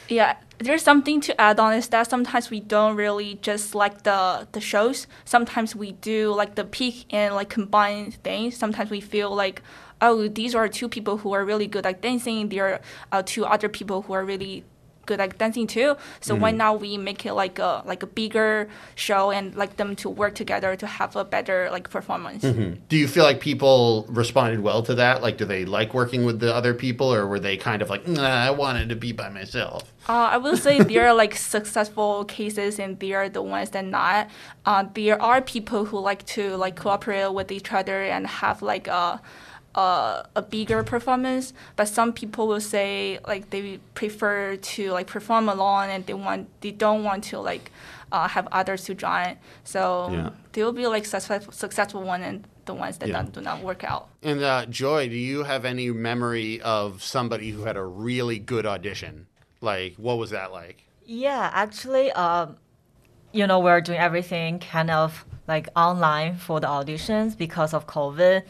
[0.09, 4.47] Yeah, there's something to add on is that sometimes we don't really just like the
[4.53, 5.05] the shows.
[5.25, 8.55] Sometimes we do like the peak and like combine things.
[8.55, 9.61] Sometimes we feel like,
[10.01, 12.47] oh, these are two people who are really good at dancing.
[12.49, 12.79] There are
[13.11, 14.63] uh, two other people who are really
[15.07, 15.97] good at dancing too.
[16.21, 19.95] So why not we make it like a like a bigger show and like them
[19.97, 22.43] to work together to have a better like performance.
[22.43, 25.21] Do you feel like people responded well to that?
[25.21, 28.07] Like, do they like working with the other people, or were they kind of like,
[28.07, 29.91] nah, I wanted to be by myself?
[30.07, 33.85] Uh, I will say there are like successful cases and there are the ones that
[33.85, 34.29] not.
[34.65, 38.87] Uh, there are people who like to like cooperate with each other and have like
[38.87, 39.21] a,
[39.75, 41.53] a a bigger performance.
[41.75, 46.47] But some people will say like they prefer to like perform alone and they want
[46.61, 47.71] they don't want to like
[48.11, 49.37] uh, have others to join.
[49.63, 50.29] So Yeah.
[50.53, 53.21] there will be like successful successful one and the ones that Yeah.
[53.21, 54.09] don't, do not work out.
[54.21, 58.65] And uh, Joy, do you have any memory of somebody who had a really good
[58.65, 59.27] audition?
[59.61, 60.83] Like, what was that like?
[61.05, 62.57] Yeah, actually, um,
[63.31, 68.43] you know, we're doing everything kind of like online for the auditions because of COVID.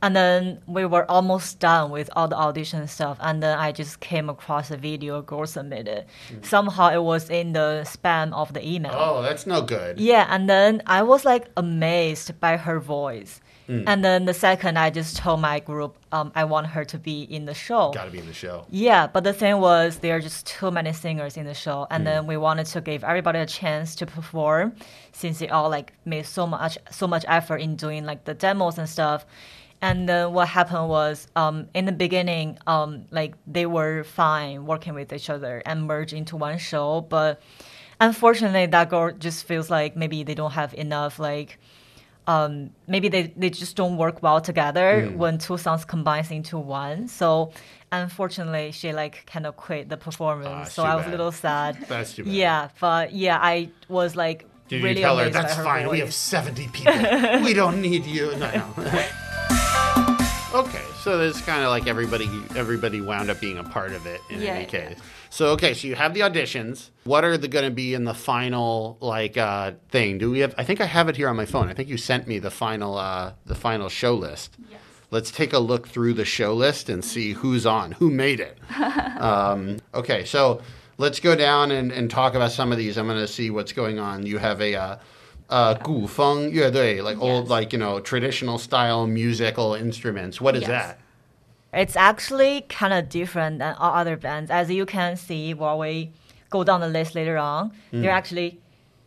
[0.00, 3.18] And then we were almost done with all the audition stuff.
[3.20, 6.06] And then I just came across a video a girl submitted.
[6.28, 6.42] Hmm.
[6.42, 8.92] Somehow it was in the spam of the email.
[8.94, 9.98] Oh, that's no good.
[9.98, 13.40] Yeah, and then I was like amazed by her voice.
[13.66, 13.84] Hmm.
[13.86, 17.22] And then the second, I just told my group um, I want her to be
[17.24, 17.90] in the show.
[17.92, 18.64] Got to be in the show.
[18.70, 22.02] Yeah, but the thing was there are just too many singers in the show, and
[22.02, 22.04] hmm.
[22.04, 24.74] then we wanted to give everybody a chance to perform,
[25.12, 28.78] since they all like made so much so much effort in doing like the demos
[28.78, 29.26] and stuff.
[29.80, 34.94] And then what happened was, um, in the beginning, um, like they were fine working
[34.94, 37.40] with each other and merge into one show, but
[38.00, 41.58] unfortunately, that girl just feels like maybe they don't have enough like
[42.26, 45.16] um, maybe they, they just don't work well together Mm.
[45.16, 47.08] when two songs combines into one.
[47.08, 47.52] So
[47.90, 50.50] unfortunately, she like kind of quit the performance.
[50.52, 51.08] Ah, so I was bad.
[51.08, 51.78] a little sad.
[51.88, 52.32] That's too bad.
[52.34, 55.88] Yeah, but yeah, I was like Did really you tell her that's her fine?
[55.88, 56.92] We have seventy people.
[57.42, 58.36] we don't need you.
[58.36, 59.04] No, no.
[60.54, 64.20] okay, so it's kind of like everybody everybody wound up being a part of it
[64.30, 64.66] in Yeah, any yeah.
[64.66, 64.98] case.
[65.30, 66.90] So okay, so you have the auditions.
[67.04, 70.18] What are the going to be in the final like uh, thing?
[70.18, 70.54] Do we have?
[70.56, 71.68] I think I have it here on my phone.
[71.68, 74.56] I think you sent me the final uh, the final show list.
[74.70, 74.80] Yes.
[75.10, 78.58] Let's take a look through the show list and see who's on, who made it.
[79.20, 80.60] um, okay, so
[80.98, 82.98] let's go down and, and talk about some of these.
[82.98, 84.26] I'm going to see what's going on.
[84.26, 84.96] You have a uh,
[85.50, 86.68] uh, gufeng yeah.
[86.68, 87.22] yue like yes.
[87.22, 90.40] old, like you know, traditional style musical instruments.
[90.40, 90.70] What is yes.
[90.70, 91.00] that?
[91.72, 96.10] It's actually kind of different than all other bands, as you can see while we
[96.50, 97.72] go down the list later on.
[97.92, 98.06] Mm.
[98.06, 98.58] are actually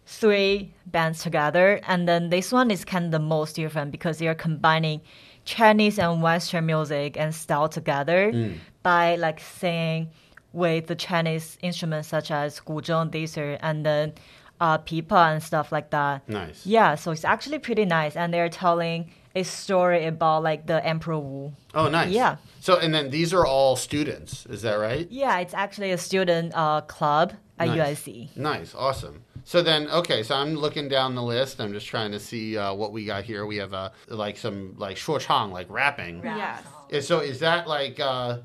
[0.06, 4.28] three bands together, and then this one is kind of the most different because they
[4.28, 5.02] are combining
[5.46, 8.58] Chinese and Western music and style together mm.
[8.84, 10.10] by like singing
[10.54, 14.14] with the Chinese instruments such as guzheng, these are, and then
[14.62, 16.28] uh, pipa and stuff like that.
[16.30, 16.66] Nice.
[16.66, 18.16] Yeah, so it's actually pretty nice.
[18.16, 21.52] And they're telling a story about like the Emperor Wu.
[21.74, 22.12] Oh, nice.
[22.12, 22.36] Yeah.
[22.62, 24.46] So, and then these are all students.
[24.46, 25.08] Is that right?
[25.12, 28.04] Yeah, it's actually a student uh, club at Nice.
[28.04, 28.38] USC.
[28.38, 29.24] Nice, awesome.
[29.44, 31.60] So then, okay, so I'm looking down the list.
[31.60, 33.46] I'm just trying to see uh, what we got here.
[33.48, 36.22] We have uh, like some like shuochang, like rapping.
[36.24, 36.64] Yes.
[36.90, 38.38] Is- So is that like uh,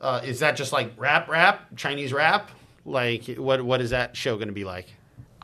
[0.00, 2.50] uh, is that just like rap, rap, Chinese rap?
[2.84, 4.88] Like what what is that show going to be like?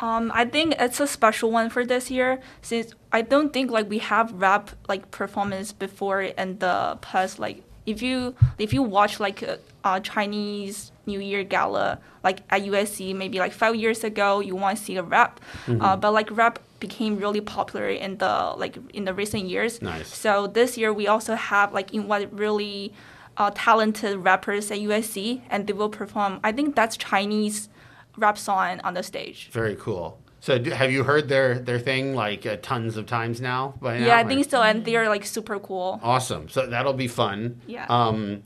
[0.00, 3.88] Um, I think it's a special one for this year since I don't think like
[3.88, 7.38] we have rap like performance before in the past.
[7.38, 12.62] Like if you if you watch like a, a Chinese New Year gala like at
[12.62, 16.30] USC maybe like five years ago, you want to see a rap, uh, but like
[16.36, 19.82] rap became really popular in the like in the recent years.
[19.82, 20.14] Nice.
[20.14, 22.92] So this year we also have like in what really
[23.36, 26.40] uh, talented rappers at USC, and they will perform.
[26.44, 27.68] I think that's Chinese
[28.16, 29.50] rap song on the stage.
[29.52, 30.18] Very cool.
[30.40, 33.74] So do, have you heard their their thing like uh, tons of times now?
[33.80, 34.06] By now?
[34.06, 36.00] Yeah, I think so, and they're like super cool.
[36.02, 36.48] Awesome.
[36.48, 37.60] So that'll be fun.
[37.66, 37.86] Yeah.
[37.88, 38.42] Um,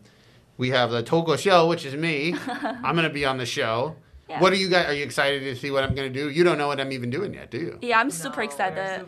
[0.56, 2.34] we have the Togo show, which is me.
[2.48, 3.96] I'm going to be on the show.
[4.32, 4.40] Yeah.
[4.40, 4.86] What are you guys?
[4.86, 6.30] Are you excited to see what I'm going to do?
[6.30, 7.78] You don't know what I'm even doing yet, do you?
[7.82, 9.04] Yeah, I'm super excited.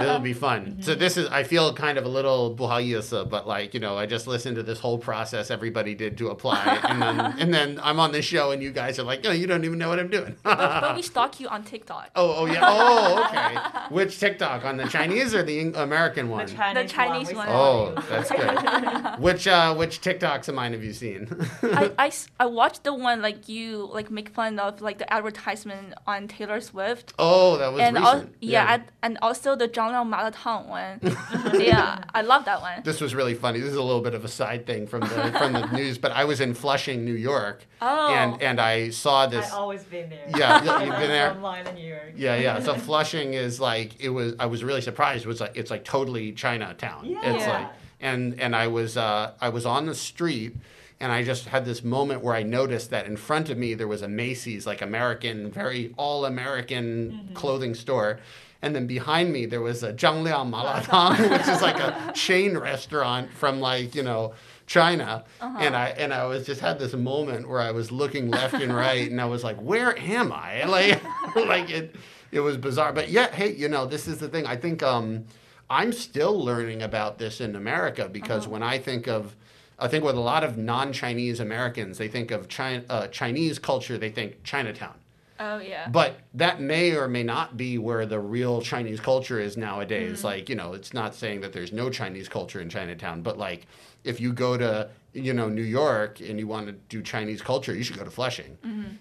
[0.00, 0.78] It'll be fun.
[0.84, 4.06] So this is, I feel kind of a little buhaoyisi, but like, you know, I
[4.06, 6.62] just listened to this whole process everybody did to apply.
[6.90, 9.46] And then, and then I'm on this show and you guys are like, oh, you
[9.46, 10.34] don't even know what I'm doing.
[10.42, 12.10] but, but we stalk you on TikTok.
[12.16, 12.60] oh, oh, yeah.
[12.64, 13.94] Oh, okay.
[13.94, 14.64] Which TikTok?
[14.64, 16.46] On the Chinese or the Eng- American one?
[16.46, 17.48] The Chinese one.
[17.48, 19.20] Oh, that's good.
[19.20, 21.28] which, uh, which TikToks of mine have you seen?
[21.62, 22.10] I
[22.40, 26.28] I watched the one like you like make fun of of like the advertisement on
[26.28, 27.12] Taylor Swift.
[27.18, 28.82] Oh, that was and al- yeah, yeah.
[29.02, 31.00] and also the Zhangliang Malatang one.
[31.60, 32.82] yeah, I love that one.
[32.84, 33.60] This was really funny.
[33.60, 36.12] This is a little bit of a side thing from the from the news, but
[36.12, 38.14] I was in Flushing, New York, oh.
[38.14, 39.46] and and I saw this.
[39.46, 40.26] I've always been there.
[40.36, 41.30] Yeah, yeah you've been there.
[41.32, 42.12] Online in New York.
[42.16, 42.60] Yeah, yeah.
[42.60, 44.34] So Flushing is like it was.
[44.38, 45.24] I was really surprised.
[45.24, 47.06] It was like it's like totally Chinatown.
[47.06, 47.34] Yeah.
[47.34, 47.68] It's like
[48.00, 50.56] and and I was uh, I was on the street
[51.04, 53.86] and I just had this moment where I noticed that in front of me there
[53.86, 57.34] was a Macy's, like American, very all American mm-hmm.
[57.34, 58.20] clothing store.
[58.62, 63.30] And then behind me there was a Zhangliang Malatang, which is like a chain restaurant
[63.30, 64.32] from like, you know,
[64.66, 65.26] China.
[65.42, 65.58] Uh-huh.
[65.60, 68.74] And I and I was just had this moment where I was looking left and
[68.74, 70.64] right and I was like, where am I?
[70.66, 71.02] Like
[71.36, 71.96] like it
[72.32, 72.94] it was bizarre.
[72.94, 74.46] But yeah, hey, you know, this is the thing.
[74.46, 75.26] I think um
[75.68, 78.52] I'm still learning about this in America because uh-huh.
[78.52, 79.36] when I think of
[79.78, 83.98] I think with a lot of non-Chinese Americans, they think of China, uh, Chinese culture,
[83.98, 84.94] they think Chinatown.
[85.40, 85.88] Oh yeah.
[85.88, 90.22] But that may or may not be where the real Chinese culture is nowadays.
[90.22, 93.66] Like, you know, it's not saying that there's no Chinese culture in Chinatown, but like
[94.04, 97.74] if you go to, you know, New York and you want to do Chinese culture,
[97.74, 98.56] you should go to Flushing.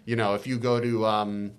[0.06, 1.52] You know, if you go to, um,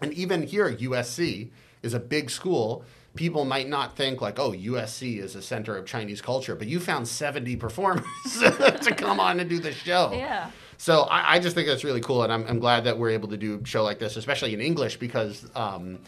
[0.00, 1.50] and even here, USC
[1.82, 5.86] is a big school, people might not think like, oh, USC is a center of
[5.86, 8.04] Chinese culture, but you found 70 performers
[8.40, 10.10] to come on and do the show.
[10.12, 10.50] Yeah.
[10.78, 13.28] So I, I just think that's really cool, and I'm, I'm glad that we're able
[13.28, 16.00] to do a show like this, especially in English, because um,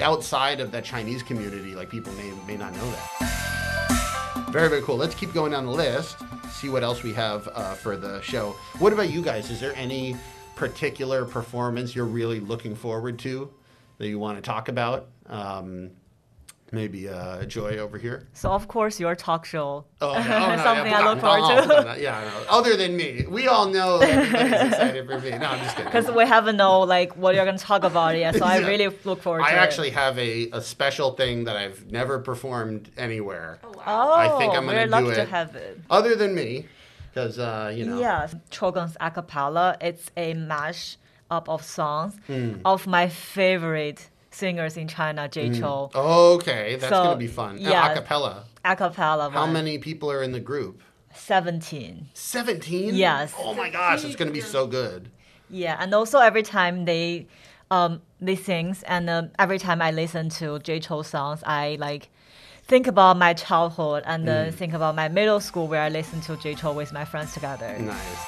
[0.00, 4.48] outside of that Chinese community, like people may may not know that.
[4.50, 4.96] Very very cool.
[4.96, 6.18] Let's keep going down the list.
[6.50, 8.54] See what else we have uh, for the show.
[8.78, 9.50] What about you guys?
[9.50, 10.14] Is there any
[10.54, 13.50] particular performance you're really looking forward to
[13.98, 15.08] that you want to talk about?
[15.26, 15.90] Um,
[16.72, 18.26] maybe uh, Joy over here.
[18.32, 19.84] So of course your talk show.
[20.00, 21.68] Oh, no, oh, no, Something yeah, I look no, forward to.
[21.68, 22.58] no, no, yeah, I.
[22.58, 25.30] Other than me, we all know everybody's excited for me.
[25.30, 25.92] No, I'm just kidding.
[25.92, 29.22] Because we haven't know like what you're gonna talk about yet, so I really look
[29.22, 29.94] forward to I actually it.
[29.94, 34.78] have a, a special thing that I've never performed anywhere, Oh, I think I'm gonna
[34.78, 35.80] we're do lucky to have it.
[35.90, 36.66] other than me,
[37.12, 37.98] because uh, you know.
[38.00, 39.76] Yes, Chogun's acapella.
[39.80, 40.96] It's a mash
[41.30, 42.54] up of songs Hmm.
[42.64, 45.88] of my favorite singers in China, Jay Chou.
[45.94, 47.58] Okay, that's So, gonna be fun.
[47.58, 47.94] Yeah.
[47.94, 48.44] acapella.
[48.64, 49.30] Acapella.
[49.32, 49.52] How one.
[49.52, 50.82] many people are in the group?
[51.14, 52.08] Seventeen.
[52.14, 52.94] Seventeen.
[52.94, 53.34] Yes.
[53.38, 55.10] Oh my gosh, it's gonna be so good.
[55.50, 57.26] Yeah, and also every time they
[57.70, 62.08] um they sings and uh, every time I listen to Jay Chou songs, I like
[62.64, 64.54] think about my childhood and uh, Mm.
[64.54, 67.76] think about my middle school where I listened to Jay Chou with my friends together.
[67.78, 68.20] Nice.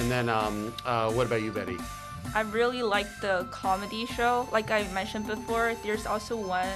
[0.00, 1.76] And then, um, uh, what about you, Betty?
[2.33, 4.47] I really like the comedy show.
[4.51, 6.67] Like I mentioned before, there's also one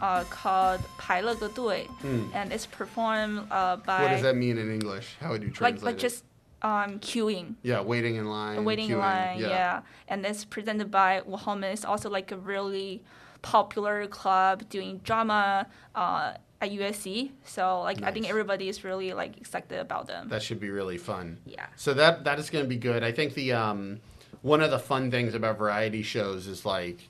[0.00, 1.88] uh, called 排了个队,
[2.34, 4.02] and it's performed uh, by Hmm.
[4.04, 5.16] What does that mean in English?
[5.20, 6.00] How would you translate like like it?
[6.00, 6.24] just
[6.62, 7.54] um, queuing.
[7.62, 8.64] yeah, waiting in line.
[8.64, 9.82] waiting in queuing, line, yeah.
[10.08, 11.72] And it's presented by Wahoman.
[11.72, 13.02] It's also like a really
[13.42, 17.30] popular club doing drama uh, at USC.
[17.44, 18.30] So like I think Nice.
[18.30, 20.28] everybody is really like excited about them.
[20.28, 21.38] That should be really fun.
[21.46, 21.66] Yeah.
[21.76, 23.02] So that that is going to be good.
[23.02, 24.00] I think the um,
[24.43, 27.09] one of the fun things about variety shows is like,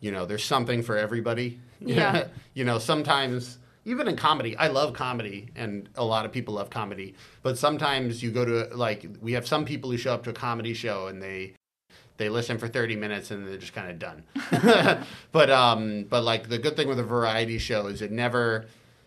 [0.00, 1.58] you know, there's something for everybody.
[1.80, 2.28] Yeah.
[2.54, 6.70] you know, sometimes even in comedy, I love comedy, and a lot of people love
[6.70, 7.14] comedy.
[7.42, 10.32] But sometimes you go to like we have some people who show up to a
[10.32, 11.52] comedy show and they
[12.16, 14.22] they listen for 30 minutes and they're just kind of done.
[15.32, 18.64] but um, but like the good thing with a variety show is it never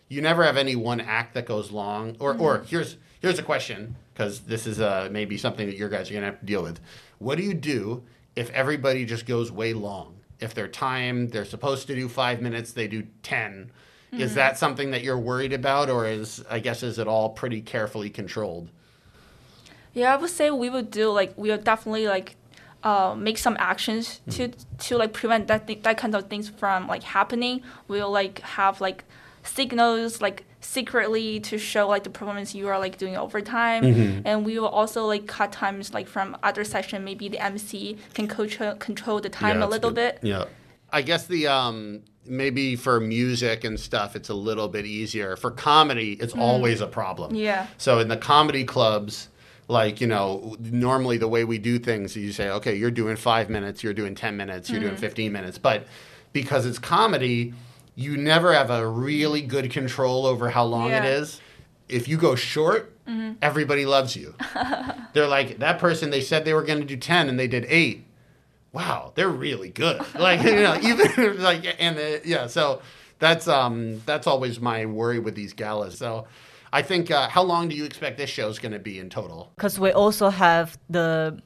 [0.08, 2.16] you never have any one act that goes long.
[2.20, 6.10] Or or here's here's a question because this is uh, maybe something that your guys
[6.10, 6.78] are gonna have to deal with.
[7.18, 8.04] What do you do
[8.36, 10.20] if everybody just goes way long?
[10.40, 13.70] If their time they're supposed to do five minutes, they do 10
[14.12, 17.60] Is that something that you're worried about, or is I guess is it all pretty
[17.60, 18.70] carefully controlled?
[19.92, 22.36] Yeah, I would say we would do like we would definitely like
[22.82, 26.86] uh, make some actions to to like prevent that th- that kind of things from
[26.86, 27.62] like happening.
[27.88, 29.04] We'll like have like
[29.42, 34.20] signals like secretly to show like the performance you are like doing overtime, mm-hmm.
[34.24, 37.04] and we will also like cut times like from other session.
[37.04, 40.20] Maybe the MC can control uh, control the time Yeah, a little good.
[40.20, 40.28] bit.
[40.28, 40.44] Yeah.
[40.90, 45.36] I guess the um maybe for music and stuff it's a little bit easier.
[45.36, 46.40] For comedy, it's mm.
[46.40, 47.34] always a problem.
[47.34, 47.66] Yeah.
[47.78, 49.28] So in the comedy clubs,
[49.68, 53.16] like, you know, normally the way we do things is you say, okay, you're doing
[53.16, 55.00] five minutes, you're doing 10 minutes, you're doing mm-hmm.
[55.00, 55.58] 15 minutes.
[55.58, 55.86] But
[56.32, 57.52] because it's comedy,
[57.98, 61.16] you never have a really good control over how long it Yeah.
[61.16, 61.40] is.
[61.88, 62.92] If you go short,
[63.42, 64.34] everybody loves you.
[65.14, 67.66] They're like, that person, they said they were going to do 10 and they did
[67.68, 68.04] eight.
[68.72, 70.00] Wow, they're really good.
[70.14, 72.82] Like, you know, even like, and uh, yeah, so
[73.18, 75.98] that's, um, that's always my worry with these galas.
[75.98, 76.26] So
[76.72, 79.08] I think, uh, how long do you expect this show is going to be in
[79.10, 79.50] total?
[79.56, 81.40] Because we also have the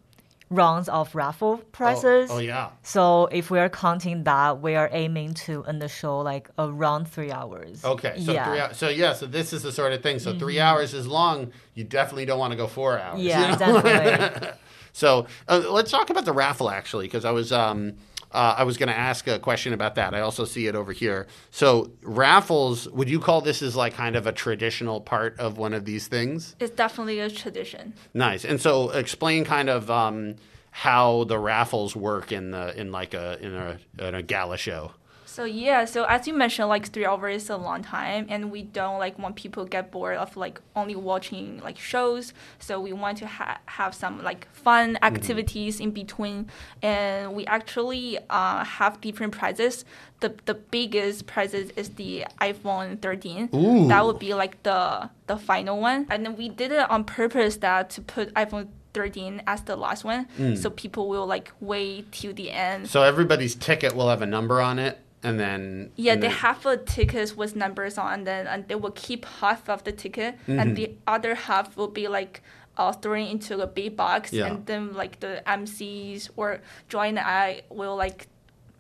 [0.53, 2.31] rounds of raffle prizes.
[2.31, 2.71] Oh, oh yeah.
[2.83, 7.09] So if we are counting that, we are aiming to end the show like around
[7.09, 7.85] three hours.
[7.85, 8.49] Okay, so yeah.
[8.49, 8.77] three hours.
[8.77, 10.19] So yeah, so this is the sort of thing.
[10.19, 11.53] So 3 hours is long.
[11.75, 13.21] You definitely don't want to go four hours.
[13.21, 13.83] you Yeah, know?
[13.83, 14.49] definitely.
[14.93, 17.95] So uh, let's talk about the raffle actually, because I was um,
[18.33, 20.15] uh, I was going to ask a question about that.
[20.15, 21.27] I also see it over here.
[21.51, 25.75] So raffles, would you call this as like kind of a traditional part of one
[25.75, 26.57] of these things?
[26.61, 27.95] It's definitely a tradition.
[28.15, 28.45] Nice.
[28.45, 30.37] And so explain kind of um,
[30.71, 34.93] how the raffles work in the in like a in a in a gala show.
[35.33, 38.65] So yeah, so as you mentioned, like three hours is a long time, and we
[38.65, 42.35] don't like want people get bored of like only watching like shows.
[42.59, 46.51] So we want to ha- have some like fun activities in between,
[46.83, 49.87] and we actually uh, have different prizes.
[50.21, 53.49] The the biggest prizes is the iPhone 13.
[53.55, 53.89] Ooh.
[53.89, 57.57] That would be like the the final one, and then we did it on purpose
[57.57, 62.35] that to put iPhone 13 as the last one, so people will like wait till
[62.35, 62.87] the end.
[62.91, 66.37] So everybody's ticket will have a number on it, and then Yeah, and they then-
[66.39, 70.35] have a ticket with numbers on them, and they will keep half of the ticket,
[70.47, 70.59] Mm-hmm.
[70.59, 72.43] and the other half will be like
[72.79, 74.47] uh, thrown into a big box, Yeah.
[74.47, 78.29] and then like the MCs or Joy and I will like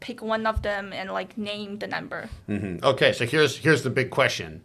[0.00, 2.28] pick one of them and like name the number.
[2.48, 2.82] Mhm.
[2.82, 4.62] Okay, so here's here's the big question: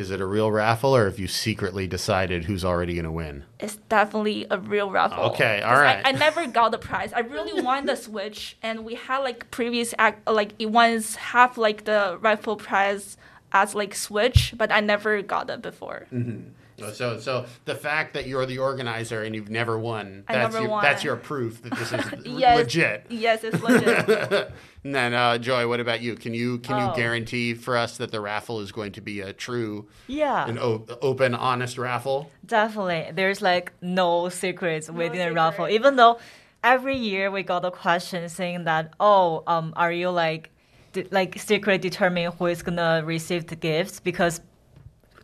[0.00, 3.44] Is it a real raffle, or have you secretly decided who's already going to win?
[3.58, 5.24] It's definitely a real raffle.
[5.32, 6.00] Okay, all right.
[6.02, 7.12] I, I never got the prize.
[7.12, 11.58] I really won the Switch, and we had like previous act like it once half
[11.58, 13.18] like the raffle prize
[13.52, 16.06] as like Switch, but I never got it before.
[16.10, 16.48] Mm-hmm.
[16.92, 20.62] So, so the fact that you're the organizer and you've never won, I that's never
[20.64, 20.82] your, won.
[20.82, 23.06] that's your proof that this is Yes, legit.
[23.10, 24.52] Yes, it's legit.
[24.82, 26.14] And then, uh, Joy, what about you?
[26.14, 26.96] Can you can you Oh.
[26.96, 30.48] guarantee for us that the raffle is going to be a true, Yeah.
[30.48, 32.30] an o- open, honest raffle?
[32.46, 33.10] Definitely.
[33.12, 35.68] There's like no secrets within the raffle.
[35.68, 36.18] Even though
[36.64, 40.48] every year we got a question saying that, oh, um, are you like,
[40.94, 44.00] de- like secretly determining who is gonna receive the gifts?
[44.00, 44.40] Because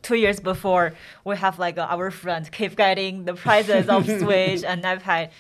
[0.07, 0.95] two years before
[1.25, 5.31] we have like uh, our friend keep getting the prizes of Switch and iPad.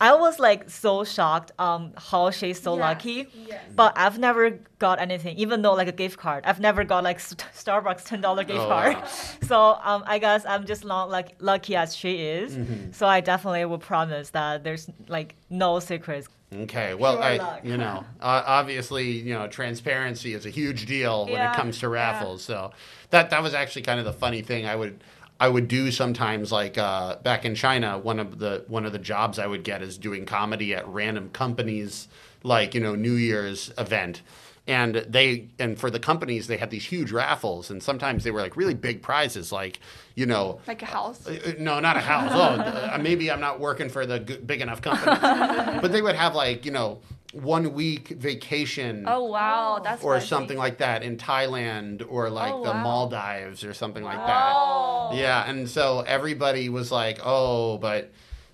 [0.00, 3.28] I was like so shocked um how she's so Yes, lucky.
[3.48, 3.62] yes.
[3.74, 6.44] But I've never got anything, even though like a gift card.
[6.44, 8.96] I've never got like St- Starbucks ten dollar gift Oh, card.
[8.96, 9.08] wow.
[9.46, 12.56] So um, I guess I'm just not like lucky as she is.
[12.56, 12.92] Mm-hmm.
[12.92, 16.28] So I definitely will promise that there's like no secrets.
[16.54, 21.40] Okay, well, I, you know, uh, obviously, you know, transparency is a huge deal when
[21.40, 21.92] it comes to yeah.
[21.92, 22.42] raffles.
[22.44, 22.70] So
[23.10, 24.64] that that was actually kind of the funny thing.
[24.64, 25.02] I would
[25.38, 27.98] I would do sometimes, like uh, back in China.
[27.98, 31.30] One of the one of the jobs I would get is doing comedy at random
[31.30, 32.08] companies,
[32.42, 34.22] like you know, New Year's event.
[34.68, 38.40] And they and for the companies they had these huge raffles, and sometimes they were
[38.40, 39.78] like really big prizes, like
[40.16, 41.24] you know, like a house.
[41.28, 42.32] uh, No, not a house.
[42.34, 42.60] Oh,
[42.94, 45.12] uh, maybe I'm not working for the big enough company.
[45.82, 46.98] but they would have like you know
[47.32, 52.62] one week vacation Oh wow, that's or something like that in Thailand or like Oh,
[52.64, 52.82] the wow.
[52.82, 55.10] Maldives or something like Oh.
[55.12, 55.18] that.
[55.18, 58.10] Yeah, and so everybody was like, "Oh," but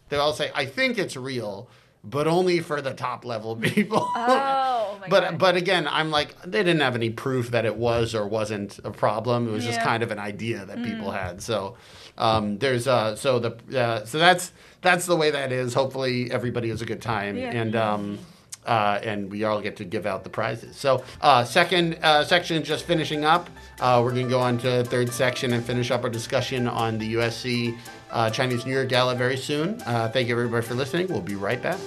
[0.08, 1.68] they all say, "I think it's real."
[2.04, 4.08] But only for the top level people.
[4.16, 5.38] Oh my but god.
[5.38, 8.90] but again, I'm like they didn't have any proof that it was or wasn't a
[8.90, 9.46] problem.
[9.48, 11.40] It was just kind of an idea that people had.
[11.42, 11.76] So
[12.18, 14.50] um, there's uh, so the uh, so that's
[14.80, 15.74] that's the way that is.
[15.74, 17.50] Hopefully everybody has a good time Yeah.
[17.52, 17.76] and.
[17.76, 18.18] Um,
[18.66, 20.76] uh, and we all get to give out the prizes.
[20.76, 23.48] So, uh, second uh, section just finishing up.
[23.80, 26.98] Uh, we're going to go on to third section and finish up our discussion on
[26.98, 27.76] the USC
[28.10, 29.80] uh, Chinese New Year Gala very soon.
[29.82, 31.08] Uh, thank you, everybody, for listening.
[31.08, 31.78] We'll be right back.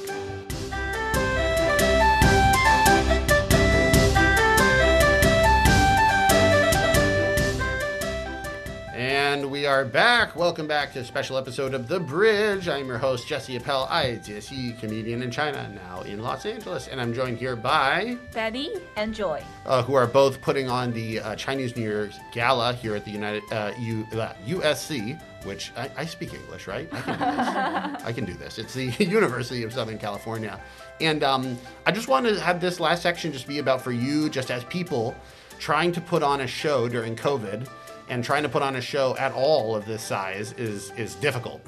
[9.66, 10.36] We are back.
[10.36, 12.70] Welcome back to a special episode of The Bridge.
[12.70, 16.88] I'm your host, Jesse Appell, I, Aijiexi comedian in China, now in Los Angeles.
[16.88, 18.74] And I'm joined here by, Betty.
[18.95, 19.43] Enjoy.
[19.66, 23.09] uh, who are both putting on the uh, Chinese New Year's Gala here at the
[23.09, 26.88] United uh, U, uh, USC, which I, I speak English, right?
[26.93, 28.03] I can do this.
[28.05, 28.59] I can do this.
[28.59, 30.61] It's the University of Southern California.
[31.01, 31.57] And um,
[31.88, 34.63] I just want to have this last section just be about for you, just as
[34.66, 35.16] people
[35.57, 37.68] trying to put on a show during COVID
[38.10, 41.62] and trying to put on a show at all of this size is is difficult.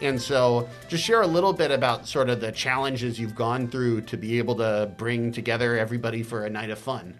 [0.00, 4.02] And so, just share a little bit about sort of the challenges you've gone through
[4.02, 7.18] to be able to bring together everybody for a night of fun.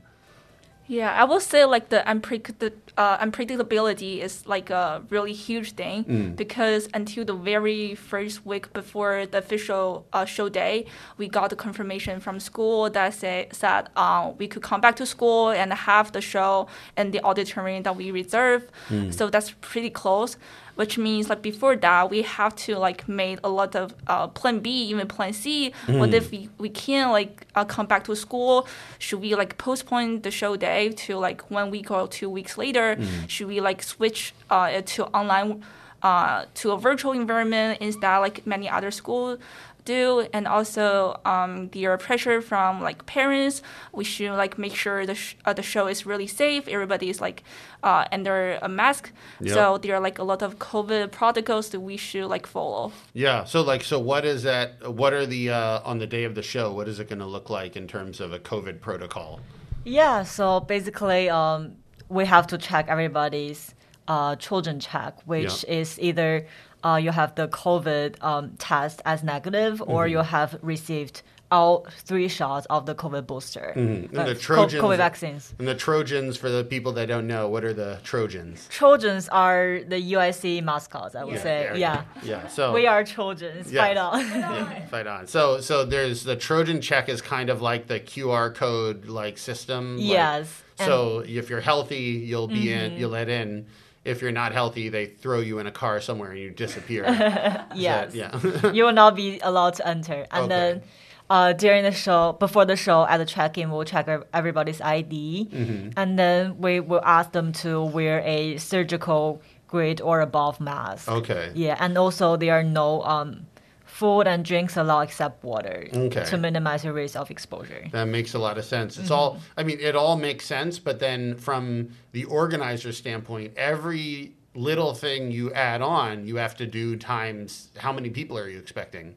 [0.86, 6.04] Yeah, I will say like the unpredict- uh, unpredictability is like a really huge thing
[6.04, 6.36] Mm.
[6.36, 10.84] because until the very first week before the official uh, show day,
[11.16, 15.06] we got the confirmation from school that say, said uh, we could come back to
[15.06, 16.66] school and have the show
[16.98, 18.62] in the auditorium that we reserve.
[18.90, 19.12] Mm.
[19.14, 20.36] So that's pretty close.
[20.76, 24.58] Which means like before that we have to like make a lot of uh, plan
[24.58, 25.72] B, even plan C.
[25.86, 28.66] What if we, we can't like uh, come back to school?
[28.98, 32.96] Should we like postpone the show day to like one week or two weeks later?
[33.28, 35.62] Should we like switch uh, it to online
[36.02, 39.38] uh, to a virtual environment instead like many other schools
[39.84, 43.62] do and also um, the pressure from like parents
[43.92, 47.20] we should like make sure the, sh- uh, the show is really safe everybody is
[47.20, 47.42] like
[47.82, 49.54] uh, under a mask Yep.
[49.54, 53.44] so there are like a lot of covid protocols that we should like follow Yeah.
[53.44, 54.68] So, like, so what is that?
[55.00, 56.72] What are the uh, on the day of the show?
[56.72, 59.40] What is it going to look like in terms of a COVID protocol?
[59.84, 61.76] Yeah, so basically, um,
[62.08, 63.74] we have to check everybody's
[64.08, 65.80] uh, Trojan check, which Yeah.
[65.80, 66.46] is either
[66.84, 70.10] uh, you have the COVID um, test as negative or Mm-hmm.
[70.12, 73.72] you have received all three shots of the COVID booster.
[73.76, 74.16] Mm-hmm.
[74.16, 75.54] And uh, the co- Trojans- COVID vaccines.
[75.58, 78.66] And the Trojans, for the people that don't know, what are the Trojans?
[78.70, 81.42] Trojans are the USC mascots, I would say.
[81.68, 82.04] there Yeah.
[82.24, 82.48] Yeah.
[82.48, 83.70] So We are Trojans.
[83.70, 83.82] Yes.
[83.84, 84.20] Fight on.
[84.20, 85.26] yeah, fight on.
[85.28, 89.96] So, so there's the Trojan check is kind of like the QR code like system.
[90.00, 90.62] Yes.
[90.78, 92.94] And- so if you're healthy, you'll be in.
[92.98, 93.66] You'll let in.
[94.04, 97.04] If you're not healthy, they throw you in a car somewhere and you disappear.
[97.08, 98.70] Is that- yeah.
[98.72, 100.26] you will not be allowed to enter.
[100.30, 100.48] And Okay.
[100.48, 100.82] then
[101.30, 105.88] uh, during the show, before the show, at the check-in, we'll check everybody's ID, Mm-hmm.
[105.96, 111.08] and then we will ask them to wear a surgical grade or above mask.
[111.08, 111.50] Okay.
[111.54, 113.46] Yeah, and also there are no um,
[113.94, 116.24] food and drinks a lot except water Okay.
[116.24, 117.86] to minimize the risk of exposure.
[117.92, 118.98] That makes a lot of sense.
[118.98, 119.14] It's mm-hmm.
[119.14, 124.94] all, I mean, it all makes sense, but then from the organizer standpoint, every little
[124.94, 129.14] thing you add on, you have to do times how many people are you expecting?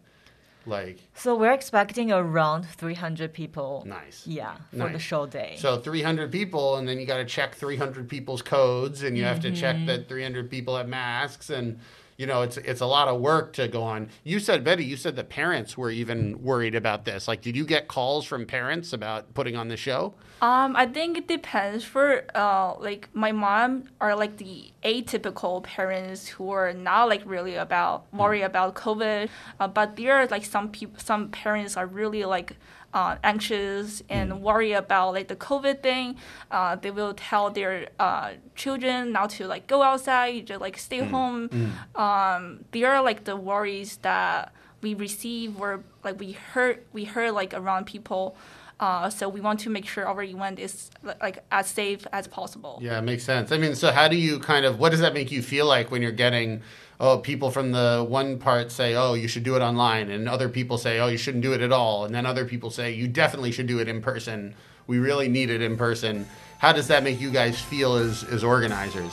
[0.68, 3.84] Like, So we're expecting around 300 people.
[3.88, 4.28] nice.
[4.28, 5.56] Yeah, for the show day.
[5.58, 9.40] So 300 people, and then you got to check 300 people's codes, and you have
[9.40, 9.88] to check mm-hmm.
[9.88, 11.80] that 300 people have masks, and
[12.18, 14.09] you know it's it's a lot of work to go on.
[14.24, 17.28] You said Betty, you said that parents were even worried about this.
[17.28, 20.15] Like, did you get calls from parents about putting on the show?
[20.41, 21.84] Um, I think it depends.
[21.84, 27.55] For uh, like my mom are like the atypical parents who are not like really
[27.55, 32.26] about worry about COVID, uh, but there are like some people, some parents are really
[32.26, 32.57] like
[32.94, 36.16] uh, anxious and worry about like the COVID thing.
[36.50, 41.00] Uh, they will tell their uh, children not to like go outside, just like stay
[41.00, 41.50] home.
[41.96, 47.32] Um, there are like the worries that we receive or like we heard we heard
[47.32, 48.36] like around people.
[48.80, 52.78] Uh, so we want to make sure our event is like as safe as possible.
[52.82, 53.52] Yeah, it makes sense.
[53.52, 55.90] I mean, so how do you kind of what does that make you feel like
[55.90, 56.62] when you're getting
[57.00, 60.48] oh people from the one part say oh you should do it online and other
[60.48, 63.08] people say oh you shouldn't do it at all and then other people say you
[63.08, 64.54] definitely should do it in person.
[64.86, 66.28] We really need it in person.
[66.60, 69.12] How does that make you guys feel as as organizers?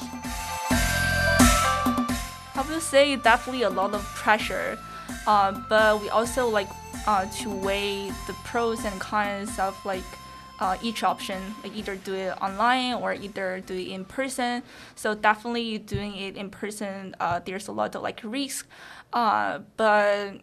[2.56, 4.78] I would say definitely a lot of pressure,
[5.26, 6.68] uh, but we also like
[7.06, 10.04] uh, to weigh the pros and cons of like
[10.60, 14.62] uh, each option, like either do it online or either do it in person.
[14.94, 18.66] So definitely doing it in person, uh, there's a lot of like risk,
[19.12, 20.40] uh, but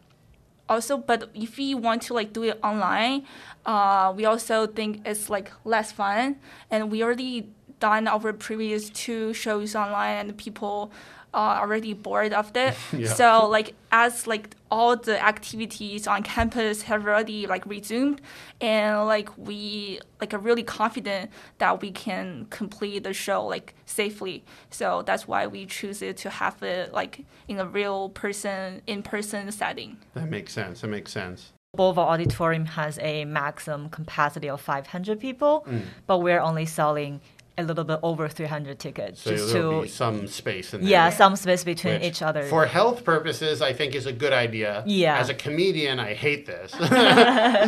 [0.69, 3.25] also but if we want to like do it online
[3.65, 6.37] uh, we also think it's like less fun
[6.69, 7.49] and we already
[7.81, 10.89] done our previous two shows online and people
[11.33, 13.13] are already bored of it Yeah.
[13.13, 18.21] so like as like all the activities on campus have already like resumed
[18.61, 24.43] and like we like are really confident that we can complete the show like safely
[24.69, 29.03] so that's why we choose it to have it like in a real person in
[29.03, 30.81] person setting That makes sense.
[30.81, 31.51] That makes sense.
[31.77, 35.83] Bovard Auditorium has a maximum capacity of 500 people, Mm.
[36.05, 37.21] but we're only selling
[37.57, 40.89] a little bit over 300 tickets So just to be some space in there.
[40.89, 42.43] yeah some space between which, each other.
[42.43, 44.83] For health purposes, I think is a good idea.
[44.87, 45.17] Yeah.
[45.19, 46.71] As a comedian, I hate this.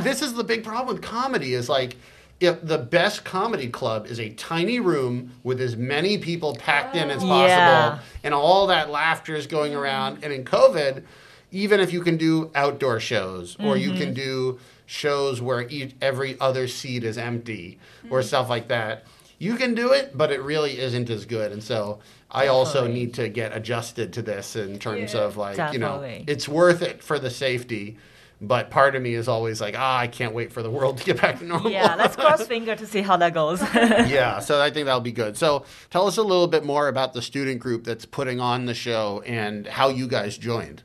[0.04, 1.96] this is the big problem with comedy is like
[2.40, 7.10] if the best comedy club is a tiny room with as many people packed in
[7.12, 8.00] as possible Yeah.
[8.24, 11.04] and all that laughter is going around and in COVID,
[11.52, 13.98] even if you can do outdoor shows or you Mm-hmm.
[14.00, 17.80] can do shows where each, every other seat is empty
[18.10, 19.06] or stuff like that,
[19.40, 21.52] you can do it, but it really isn't as good.
[21.52, 22.00] And so
[22.32, 23.00] I also Definitely.
[23.00, 25.22] need to get adjusted to this in terms Yeah.
[25.22, 27.98] of like, you know, it's worth it for the safety.
[28.42, 31.06] But part of me is always like, ah, I can't wait for the world to
[31.06, 31.72] get back to normal.
[31.72, 33.62] yeah, let's cross finger to see how that goes.
[33.74, 35.38] yeah, so I think that'll be good.
[35.38, 38.74] So tell us a little bit more about the student group that's putting on the
[38.74, 40.84] show and how you guys joined.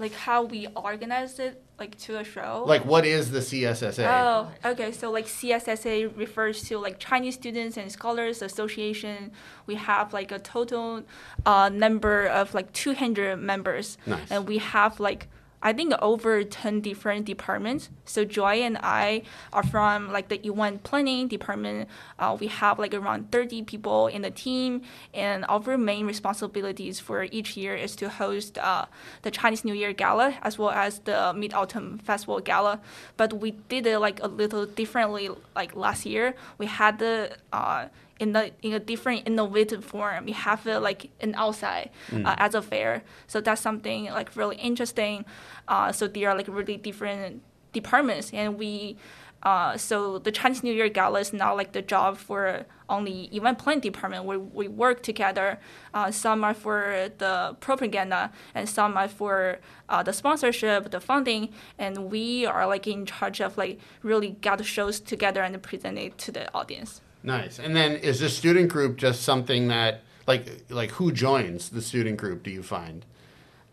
[0.00, 4.06] like how we organized it like to a show Like, what is the CSSA?
[4.08, 4.90] Oh, okay.
[4.92, 9.30] So like CSSA refers to like Chinese Students and Scholars Association.
[9.66, 11.02] We have like a total
[11.46, 14.30] uh, number of like 200 members, Nice.
[14.30, 15.28] and we have like
[15.62, 17.90] I think over 10 different departments.
[18.04, 21.88] So Joy and I are from like the event planning department.
[22.18, 24.82] Uh, we have like around 30 people in the team,
[25.12, 28.86] and our main responsibilities for each year is to host uh,
[29.22, 32.80] the Chinese New Year Gala as well as the Mid Autumn Festival Gala.
[33.16, 35.30] But we did it like a little differently.
[35.56, 37.86] Like last year, we had the uh,
[38.18, 40.26] in the in a different innovative form.
[40.26, 43.02] We have it like an outside uh, as a fair.
[43.26, 45.24] So that's something like really interesting.
[45.66, 47.42] Uh, so there are like really different
[47.72, 48.96] departments, and we.
[49.40, 53.56] Uh, so the Chinese New Year Gala is not like the job for only event
[53.58, 55.60] planning department where we work together.
[55.94, 61.50] Uh, some are for the propaganda and some are for uh, the sponsorship, the funding,
[61.78, 65.98] and we are like in charge of like really get the shows together and present
[65.98, 67.00] it to the audience.
[67.22, 67.58] Nice.
[67.58, 72.16] And then is the student group just something that, like, like who joins the student
[72.16, 72.42] group?
[72.42, 73.04] Do you find?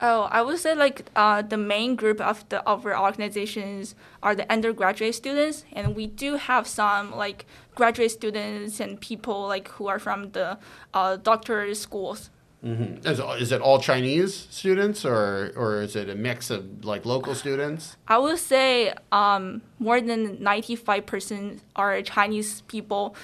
[0.02, 4.36] Oh, I would say like uh, the main group of the of our organizations are
[4.36, 9.88] the undergraduate students, and we do have some like graduate students and people like who
[9.88, 10.58] are from the
[10.94, 12.30] uh, doctorate schools.
[12.66, 17.36] Is, is it all Chinese students or or is it a mix of like local
[17.36, 17.96] students?
[18.08, 23.16] I would say um, more than 95% are Chinese people.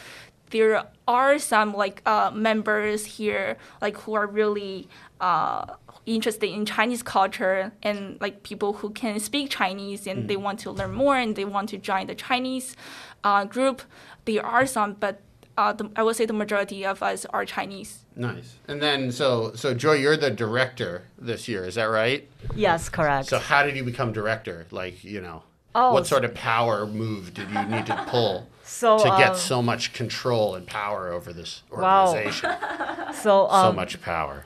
[0.51, 4.87] There are some like uh, members here like who are really
[5.19, 5.65] uh,
[6.05, 10.71] interested in Chinese culture and like people who can speak Chinese and they want to
[10.71, 12.75] learn more and they want to join the Chinese
[13.23, 13.81] uh, group.
[14.25, 15.21] There are some, but
[15.57, 17.99] uh, the, I would say the majority of us are Chinese.
[18.15, 18.55] Nice.
[18.67, 22.27] And then so so Joy, you're the director this year, is that right?
[22.55, 23.27] Yes, correct.
[23.29, 24.65] So how did you become director?
[24.71, 25.43] Like, you know,
[25.73, 29.35] Oh, what sort of power move did you need to pull So, to get um,
[29.37, 32.49] so much control and power over this organization?
[32.49, 32.57] Wow.
[32.57, 33.13] organization?
[33.21, 34.45] so um, so much power.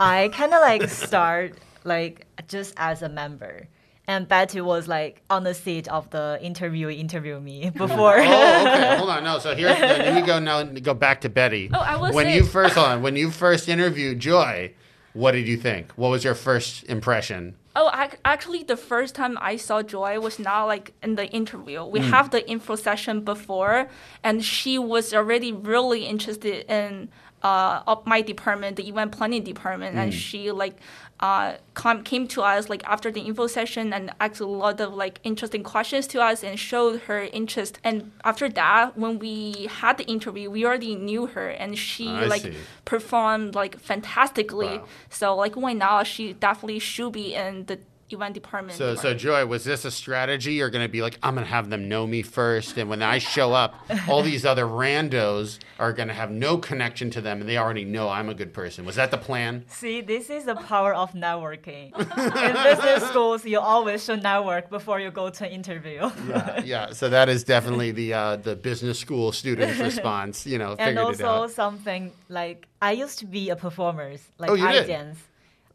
[0.00, 3.68] I kind of like start like just as a member.
[4.12, 8.18] And Betty was like on the seat of the interviewee interview me oh, before.
[8.18, 8.96] Oh, okay.
[8.98, 9.24] Hold on.
[9.24, 9.38] No.
[9.38, 10.62] So here's then we go now.
[10.64, 11.70] Go back to Betty.
[11.72, 13.02] Oh, I was when say- you first hold on.
[13.02, 14.74] When you first interviewed Joy,
[15.14, 15.92] what did you think?
[15.92, 17.56] What was your first impression?
[17.74, 21.82] Oh, ac- actually, the first time I saw Joy was not like in the interview.
[21.84, 22.10] We hmm.
[22.10, 23.88] have the info session before,
[24.22, 27.08] and she was already really interested in
[27.42, 30.76] uh, of my department, the event planning department, and she like
[31.20, 34.94] uh, com- came to us like after the info session and asked a lot of
[34.94, 37.78] like interesting questions to us and showed her interest.
[37.84, 42.26] And after that, when we had the interview, we already knew her, and she I
[42.26, 42.54] like see.
[42.84, 44.78] performed like fantastically.
[44.78, 44.86] Wow.
[45.10, 47.78] So like right now, she definitely should be in the
[48.12, 48.76] event department.
[48.78, 50.54] So, so Joy, was this a strategy?
[50.54, 53.02] You're going to be like, I'm going to have them know me first, and when
[53.02, 53.74] I show up,
[54.08, 57.84] all these other randos are going to have no connection to them, and they already
[57.84, 58.84] know I'm a good person.
[58.84, 59.64] Was that the plan?
[59.68, 61.92] See, this is the power of networking.
[61.98, 66.10] In business schools, you always should network before you go to an interview.
[66.28, 66.92] Yeah, yeah.
[66.92, 70.46] So that is definitely the uh, the business school students' response.
[70.46, 71.50] You know, and figured it also out.
[71.50, 74.12] something like I used to be a performer.
[74.38, 74.86] Like Oh, you I did?
[74.86, 75.18] dance.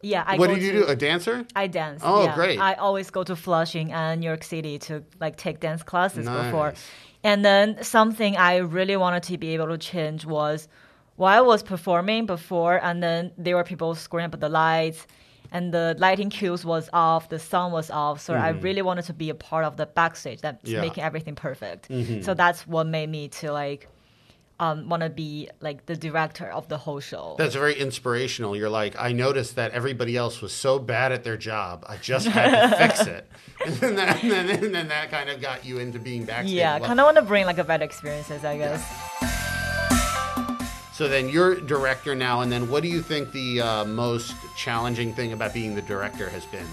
[0.01, 0.85] Yeah, I What did you to, do?
[0.85, 1.45] A dancer?
[1.55, 2.01] I dance.
[2.05, 2.35] Oh, yeah.
[2.35, 2.59] great.
[2.59, 6.73] I always go to Flushing and New York City to like take dance classes before.
[7.23, 10.67] And then something I really wanted to be able to change was
[11.15, 15.07] while I was performing before, and then there were people screwing up the lights,
[15.51, 18.21] and the lighting cues was off, the sound was off.
[18.21, 20.75] So I really wanted to be a part of the backstage that's Mm-hmm.
[20.75, 20.81] Yeah.
[20.81, 21.87] making everything perfect.
[22.23, 23.89] So that's what made me to like
[24.59, 27.35] um, want to be like the director of the whole show.
[27.37, 28.55] That's very inspirational.
[28.55, 31.85] You're like, I noticed that everybody else was so bad at their job.
[31.87, 33.27] I just had to fix it.
[33.65, 36.55] And then that, and then, and then that kind of got you into being backstage.
[36.55, 38.83] yeah, kind of want to bring like a better experiences, I guess.
[40.93, 45.13] So then you're director now, and then what do you think the uh, most challenging
[45.13, 46.65] thing about being the director has been?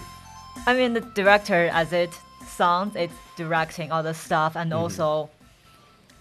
[0.66, 4.80] I mean, the director, as it sounds, it's directing all the stuff, and Mm-hmm.
[4.80, 5.28] also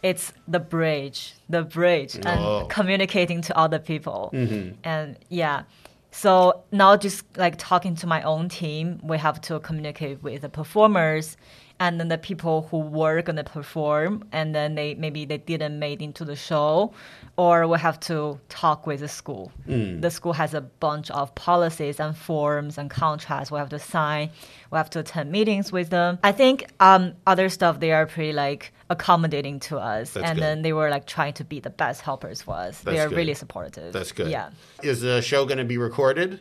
[0.04, 4.30] it's the bridge, the bridge, and communicating to other people.
[4.34, 4.76] Mm-hmm.
[4.84, 5.64] And yeah,
[6.12, 10.50] so now just like talking to my own team, we have to communicate with the
[10.50, 11.38] performers
[11.80, 16.02] and then the people who were gonna perform, and then they maybe they didn't make
[16.02, 16.94] into the show,
[17.38, 19.52] or we have to talk with the school.
[19.68, 20.02] Mm.
[20.02, 24.30] The school has a bunch of policies and forms and contracts we have to sign.
[24.72, 26.20] We have to attend meetings with them.
[26.24, 30.44] I think um, other stuff they are pretty like accommodating to us, That's and good.
[30.44, 32.82] then they were like trying to be the best helpers for us.
[32.82, 33.18] they are good.
[33.18, 33.94] really supportive.
[33.94, 34.30] That's good.
[34.30, 34.50] Yeah.
[34.84, 36.40] Is the show going to be recorded?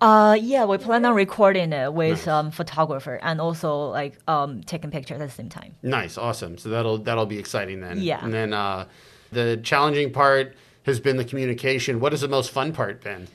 [0.00, 2.28] Uh, yeah, we plan on recording it with Nice.
[2.28, 5.74] um photographer and also like um taking pictures at the same time.
[5.82, 6.56] Nice, awesome.
[6.56, 8.00] So that'll that'll be exciting then.
[8.00, 8.24] Yeah.
[8.24, 8.86] And then uh,
[9.32, 12.00] the challenging part has been the communication.
[12.00, 13.28] What has the most fun part been?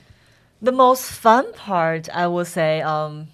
[0.60, 3.28] The most fun part, I would say, um,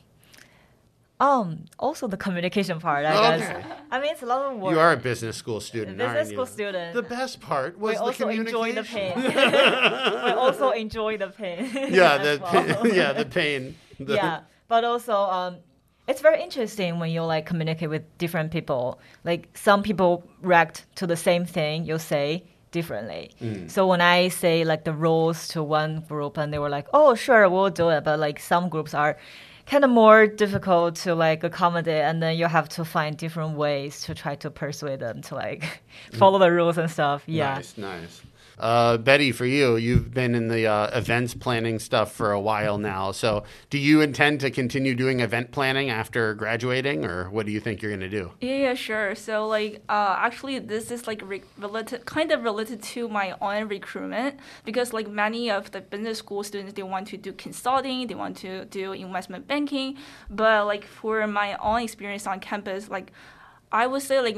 [1.23, 3.05] um, also the communication part.
[3.07, 3.39] I Okay.
[3.39, 3.67] guess.
[3.93, 4.73] I mean, it's a lot of work.
[4.73, 6.95] You are a business school student, business school student.
[6.95, 9.15] The best part was we the also enjoy the pain.
[10.27, 11.71] we also enjoy the pain.
[12.01, 12.53] Yeah, the well.
[12.53, 13.77] pain, yeah, the pain.
[14.01, 15.53] The- yeah, but also um,
[16.09, 18.99] it's very interesting when you like communicate with different people.
[19.23, 23.31] Like some people react to the same thing you say differently.
[23.41, 23.71] Mm.
[23.71, 27.15] So when I say like the rules to one group and they were like, "Oh,
[27.15, 29.17] sure, we'll do it," but like some groups are
[29.67, 34.03] kind of more difficult to like accommodate and then you have to find different ways
[34.03, 35.83] to try to persuade them to like
[36.13, 38.23] follow the rules and stuff yeah Nice, nice.
[38.59, 42.79] Uh, Betty, for you, you've been in the uh, events planning stuff for a while
[42.79, 43.13] now.
[43.13, 47.61] So, do you intend to continue doing event planning after graduating, or what do you
[47.61, 48.33] think you're going to do?
[48.41, 49.15] Yeah, yeah, sure.
[49.15, 53.69] So like, uh, actually, this is like re- related, kind of related to my own
[53.69, 58.15] recruitment because like many of the business school students, they want to do consulting, they
[58.15, 59.97] want to do investment banking,
[60.31, 63.13] but like for my own experience on campus, like
[63.71, 64.37] I would say like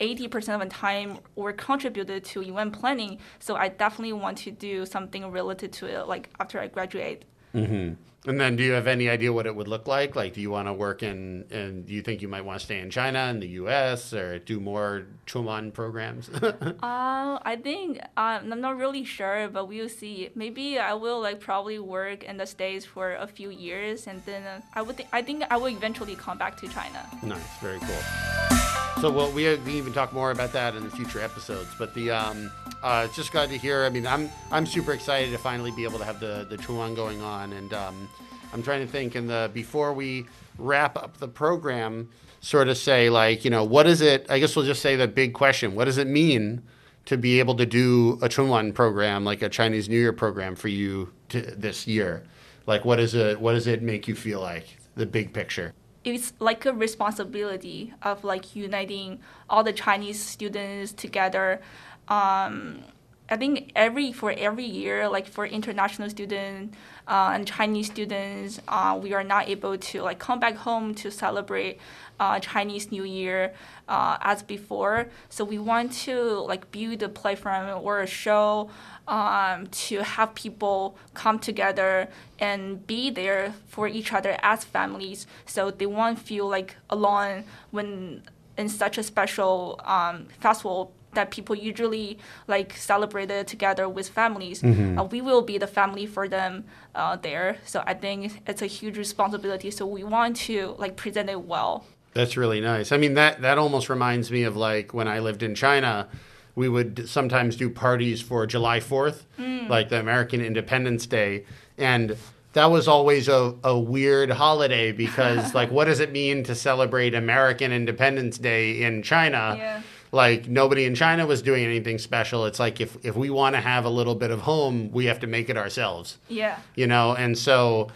[0.00, 3.18] 80% of the time were contributed to event planning.
[3.38, 7.24] So I definitely want to do something related to it, like after I graduate.
[7.54, 7.94] Mm-hmm.
[8.28, 10.16] And then, do you have any idea what it would look like?
[10.16, 12.64] Like, do you want to work in, and do you think you might want to
[12.64, 16.28] stay in China, in the U.S., or do more Chunwan programs?
[16.42, 20.30] uh, I think um, I'm not really sure, but we'll see.
[20.34, 24.42] Maybe I will like probably work in the states for a few years, and then
[24.42, 24.96] uh, I would.
[24.96, 27.08] Th- I think I will eventually come back to China.
[27.22, 28.55] Nice, very cool.
[29.00, 31.68] So, well, we, we even talk more about that in the future episodes.
[31.78, 32.50] But the um,
[32.82, 33.84] uh, just glad to hear.
[33.84, 36.96] I mean, I'm I'm super excited to finally be able to have the the Chunwan
[36.96, 38.08] going on, and um,
[38.54, 39.14] I'm trying to think.
[39.14, 40.24] In the before we
[40.56, 42.08] wrap up the program,
[42.40, 44.24] sort of say like, you know, what is it?
[44.30, 46.62] I guess we'll just say the big question: What does it mean
[47.04, 50.68] to be able to do a Chunwan program, like a Chinese New Year program, for
[50.68, 52.24] you to, this year?
[52.66, 53.38] Like, what is it?
[53.38, 54.78] What does it make you feel like?
[54.94, 55.74] The big picture
[56.06, 59.18] it's like a responsibility of like uniting
[59.50, 61.60] all the Chinese students together.
[62.08, 62.84] Um,
[63.28, 66.76] I think every for every year, like for international students
[67.08, 71.10] uh, and Chinese students, uh, we are not able to like come back home to
[71.10, 71.80] celebrate
[72.20, 73.52] uh, Chinese New Year
[73.88, 75.08] uh, as before.
[75.28, 78.70] So we want to like build a platform or a show
[79.08, 82.08] um, to have people come together
[82.38, 88.22] and be there for each other as families, so they won't feel like alone when
[88.56, 94.62] in such a special um, festival that people usually like celebrated together with families.
[94.62, 94.98] Mm-hmm.
[94.98, 96.64] Uh, we will be the family for them
[96.94, 97.58] uh, there.
[97.64, 99.70] So I think it's a huge responsibility.
[99.70, 101.84] So we want to like present it well.
[102.14, 102.92] That's really nice.
[102.92, 106.08] I mean that that almost reminds me of like when I lived in China
[106.56, 109.68] we would sometimes do parties for July 4th, mm.
[109.68, 111.44] like the American Independence Day.
[111.76, 112.16] And
[112.54, 117.14] that was always a, a weird holiday because, like, what does it mean to celebrate
[117.14, 119.54] American Independence Day in China?
[119.56, 119.82] Yeah.
[120.12, 122.46] Like, nobody in China was doing anything special.
[122.46, 125.20] It's like if, if we want to have a little bit of home, we have
[125.20, 126.18] to make it ourselves.
[126.28, 126.58] Yeah.
[126.74, 127.88] You know, and so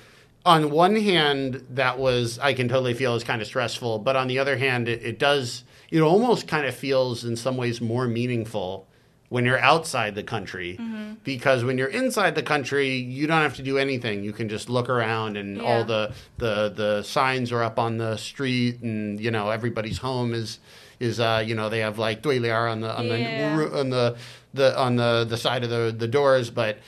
[0.44, 4.00] on one hand, that was, I can totally feel is kind of stressful.
[4.00, 7.56] But on the other hand, it, it does it almost kind of feels in some
[7.56, 8.86] ways more meaningful
[9.28, 11.14] when you're outside the country mm-hmm.
[11.22, 14.68] because when you're inside the country you don't have to do anything you can just
[14.68, 15.62] look around and yeah.
[15.62, 20.34] all the, the the signs are up on the street and you know everybody's home
[20.34, 20.58] is
[21.00, 23.56] is uh you know they have like duilian on the on yeah.
[23.56, 24.16] the on the
[24.54, 26.78] the on the the side of the the doors but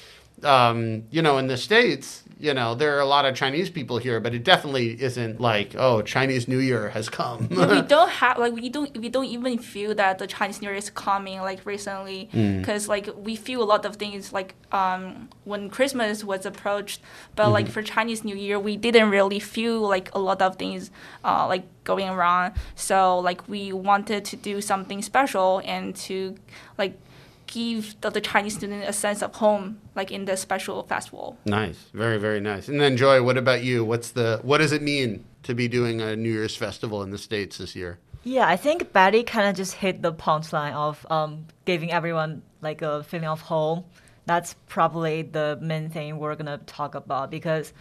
[0.45, 3.99] um you know in the states you know, there are a lot of Chinese people
[3.99, 7.47] here, but it definitely isn't like, oh, Chinese New Year has come.
[7.49, 10.67] yeah, we don't have like we don't we don't even feel that the Chinese New
[10.67, 12.89] Year is coming like recently because mm.
[12.89, 17.01] like we feel a lot of things like um, when Christmas was approached,
[17.37, 17.53] but mm-hmm.
[17.53, 20.91] like for Chinese New Year we didn't really feel like a lot of things
[21.25, 22.55] uh, like going around.
[22.75, 26.35] So like we wanted to do something special and to
[26.77, 26.99] like
[27.47, 31.37] give the, the, Chinese student a sense of home, like in the special festival.
[31.45, 32.69] Nice, very very nice.
[32.69, 33.85] And then Joy, what about you?
[33.85, 37.19] What's the what does it mean to be doing a New Year's festival in the
[37.19, 37.99] states this year?
[38.25, 42.83] Yeah, I think Betty kind of just hit the punchline of um, giving everyone like
[42.83, 43.85] a feeling of home.
[44.27, 47.73] That's probably the main thing we're gonna talk about because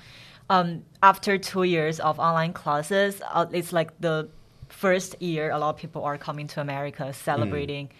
[0.49, 4.27] um, after two years of online classes, uh, it's like the
[4.69, 7.87] first year a lot of people are coming to America celebrating.
[7.87, 7.91] Mm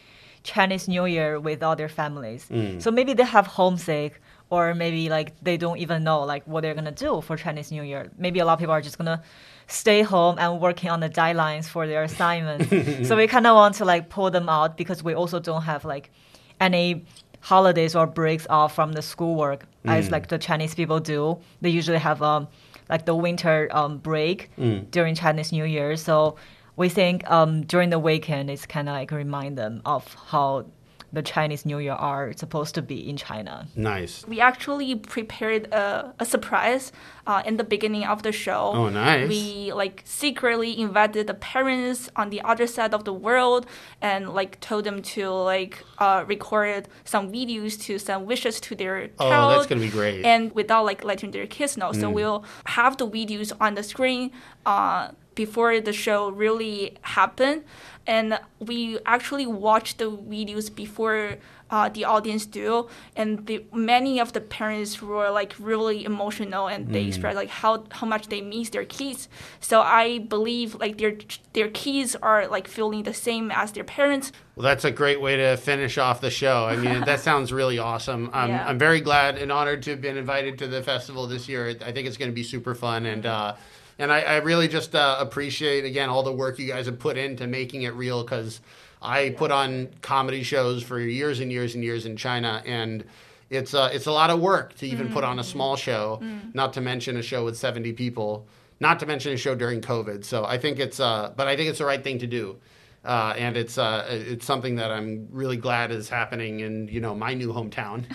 [0.44, 2.48] Chinese New Year with all their families.
[2.50, 2.82] Mm.
[2.82, 6.74] So maybe they have homesick or maybe like they don't even know like what they're
[6.74, 8.12] gonna do for Chinese New Year.
[8.18, 9.22] Maybe a lot of people are just gonna
[9.68, 12.70] stay home and working on the deadlines for their assignments.
[13.08, 15.86] so we kind of want to like pull them out because we also don't have
[15.86, 16.12] like
[16.60, 17.06] any
[17.40, 19.92] holidays or breaks off from the schoolwork mm.
[19.92, 21.40] as like the Chinese people do.
[21.62, 22.48] They usually have um
[22.90, 24.90] like the winter um, break mm.
[24.92, 25.96] during Chinese New Year.
[25.96, 26.36] So
[26.76, 30.66] we think um, during the weekend it's kind of like remind them of how
[31.14, 33.68] the Chinese New Year are supposed to be in China.
[33.76, 34.26] Nice.
[34.28, 36.92] We actually prepared a, a surprise
[37.28, 38.72] uh, in the beginning of the show.
[38.74, 39.28] Oh, nice.
[39.28, 43.66] We like secretly invited the parents on the other side of the world
[44.02, 49.08] and like told them to like uh, record some videos to send wishes to their
[49.08, 49.54] child.
[49.54, 50.26] Oh, that's gonna be great.
[50.26, 51.92] And without like letting their kids know.
[51.92, 52.00] Mm.
[52.00, 54.32] So we'll have the videos on the screen.
[54.66, 57.64] Uh, before the show really happened
[58.08, 61.38] and we actually watched the videos before
[61.72, 66.90] uh, the audience do and the, many of the parents were like really emotional and
[66.90, 67.08] they mm.
[67.08, 69.30] expressed like how, how much they miss their kids.
[69.62, 71.16] So i believe like their
[71.54, 74.34] their kids are like feeling the same as their parents.
[74.56, 76.66] Well that's a great way to finish off the show.
[76.66, 78.30] I mean that sounds really awesome.
[78.34, 78.68] I'm, yeah.
[78.68, 81.70] I'm very glad and honored to have been invited to the festival this year.
[81.86, 83.56] I think it's going to be super fun and uh,
[84.02, 87.18] And I, I really just uh, appreciate again all the work you guys have put
[87.18, 88.60] into making it real because
[89.00, 93.04] I put on comedy shows for years and years and years in China and
[93.52, 96.20] it's uh, it's a lot of work to even put on a small show,
[96.54, 98.48] not to mention a show with 70 people,
[98.80, 100.26] not to mention a show during COVID.
[100.26, 102.58] So I think it's uh, but I think it's the right thing to do.
[103.04, 107.16] Uh, and it's uh, it's something that I'm really glad is happening in you know
[107.16, 108.06] my new hometown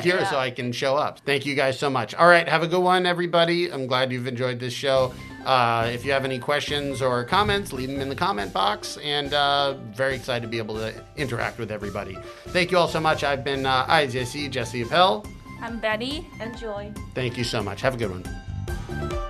[0.02, 1.20] here, so I can show up.
[1.20, 2.14] Thank you guys so much.
[2.14, 3.72] All right, have a good one, everybody.
[3.72, 5.14] I'm glad you've enjoyed this show.
[5.46, 9.32] Uh, if you have any questions or comments, leave them in the comment box, and
[9.32, 12.18] uh, very excited to be able to interact with everybody.
[12.48, 13.24] Thank you all so much.
[13.24, 15.24] I've been uh, Aijiexi Jesse Appell.
[15.62, 16.26] I'm Betty.
[16.38, 16.92] and Enjoy.
[17.14, 17.80] Thank you so much.
[17.80, 19.24] Have a good one.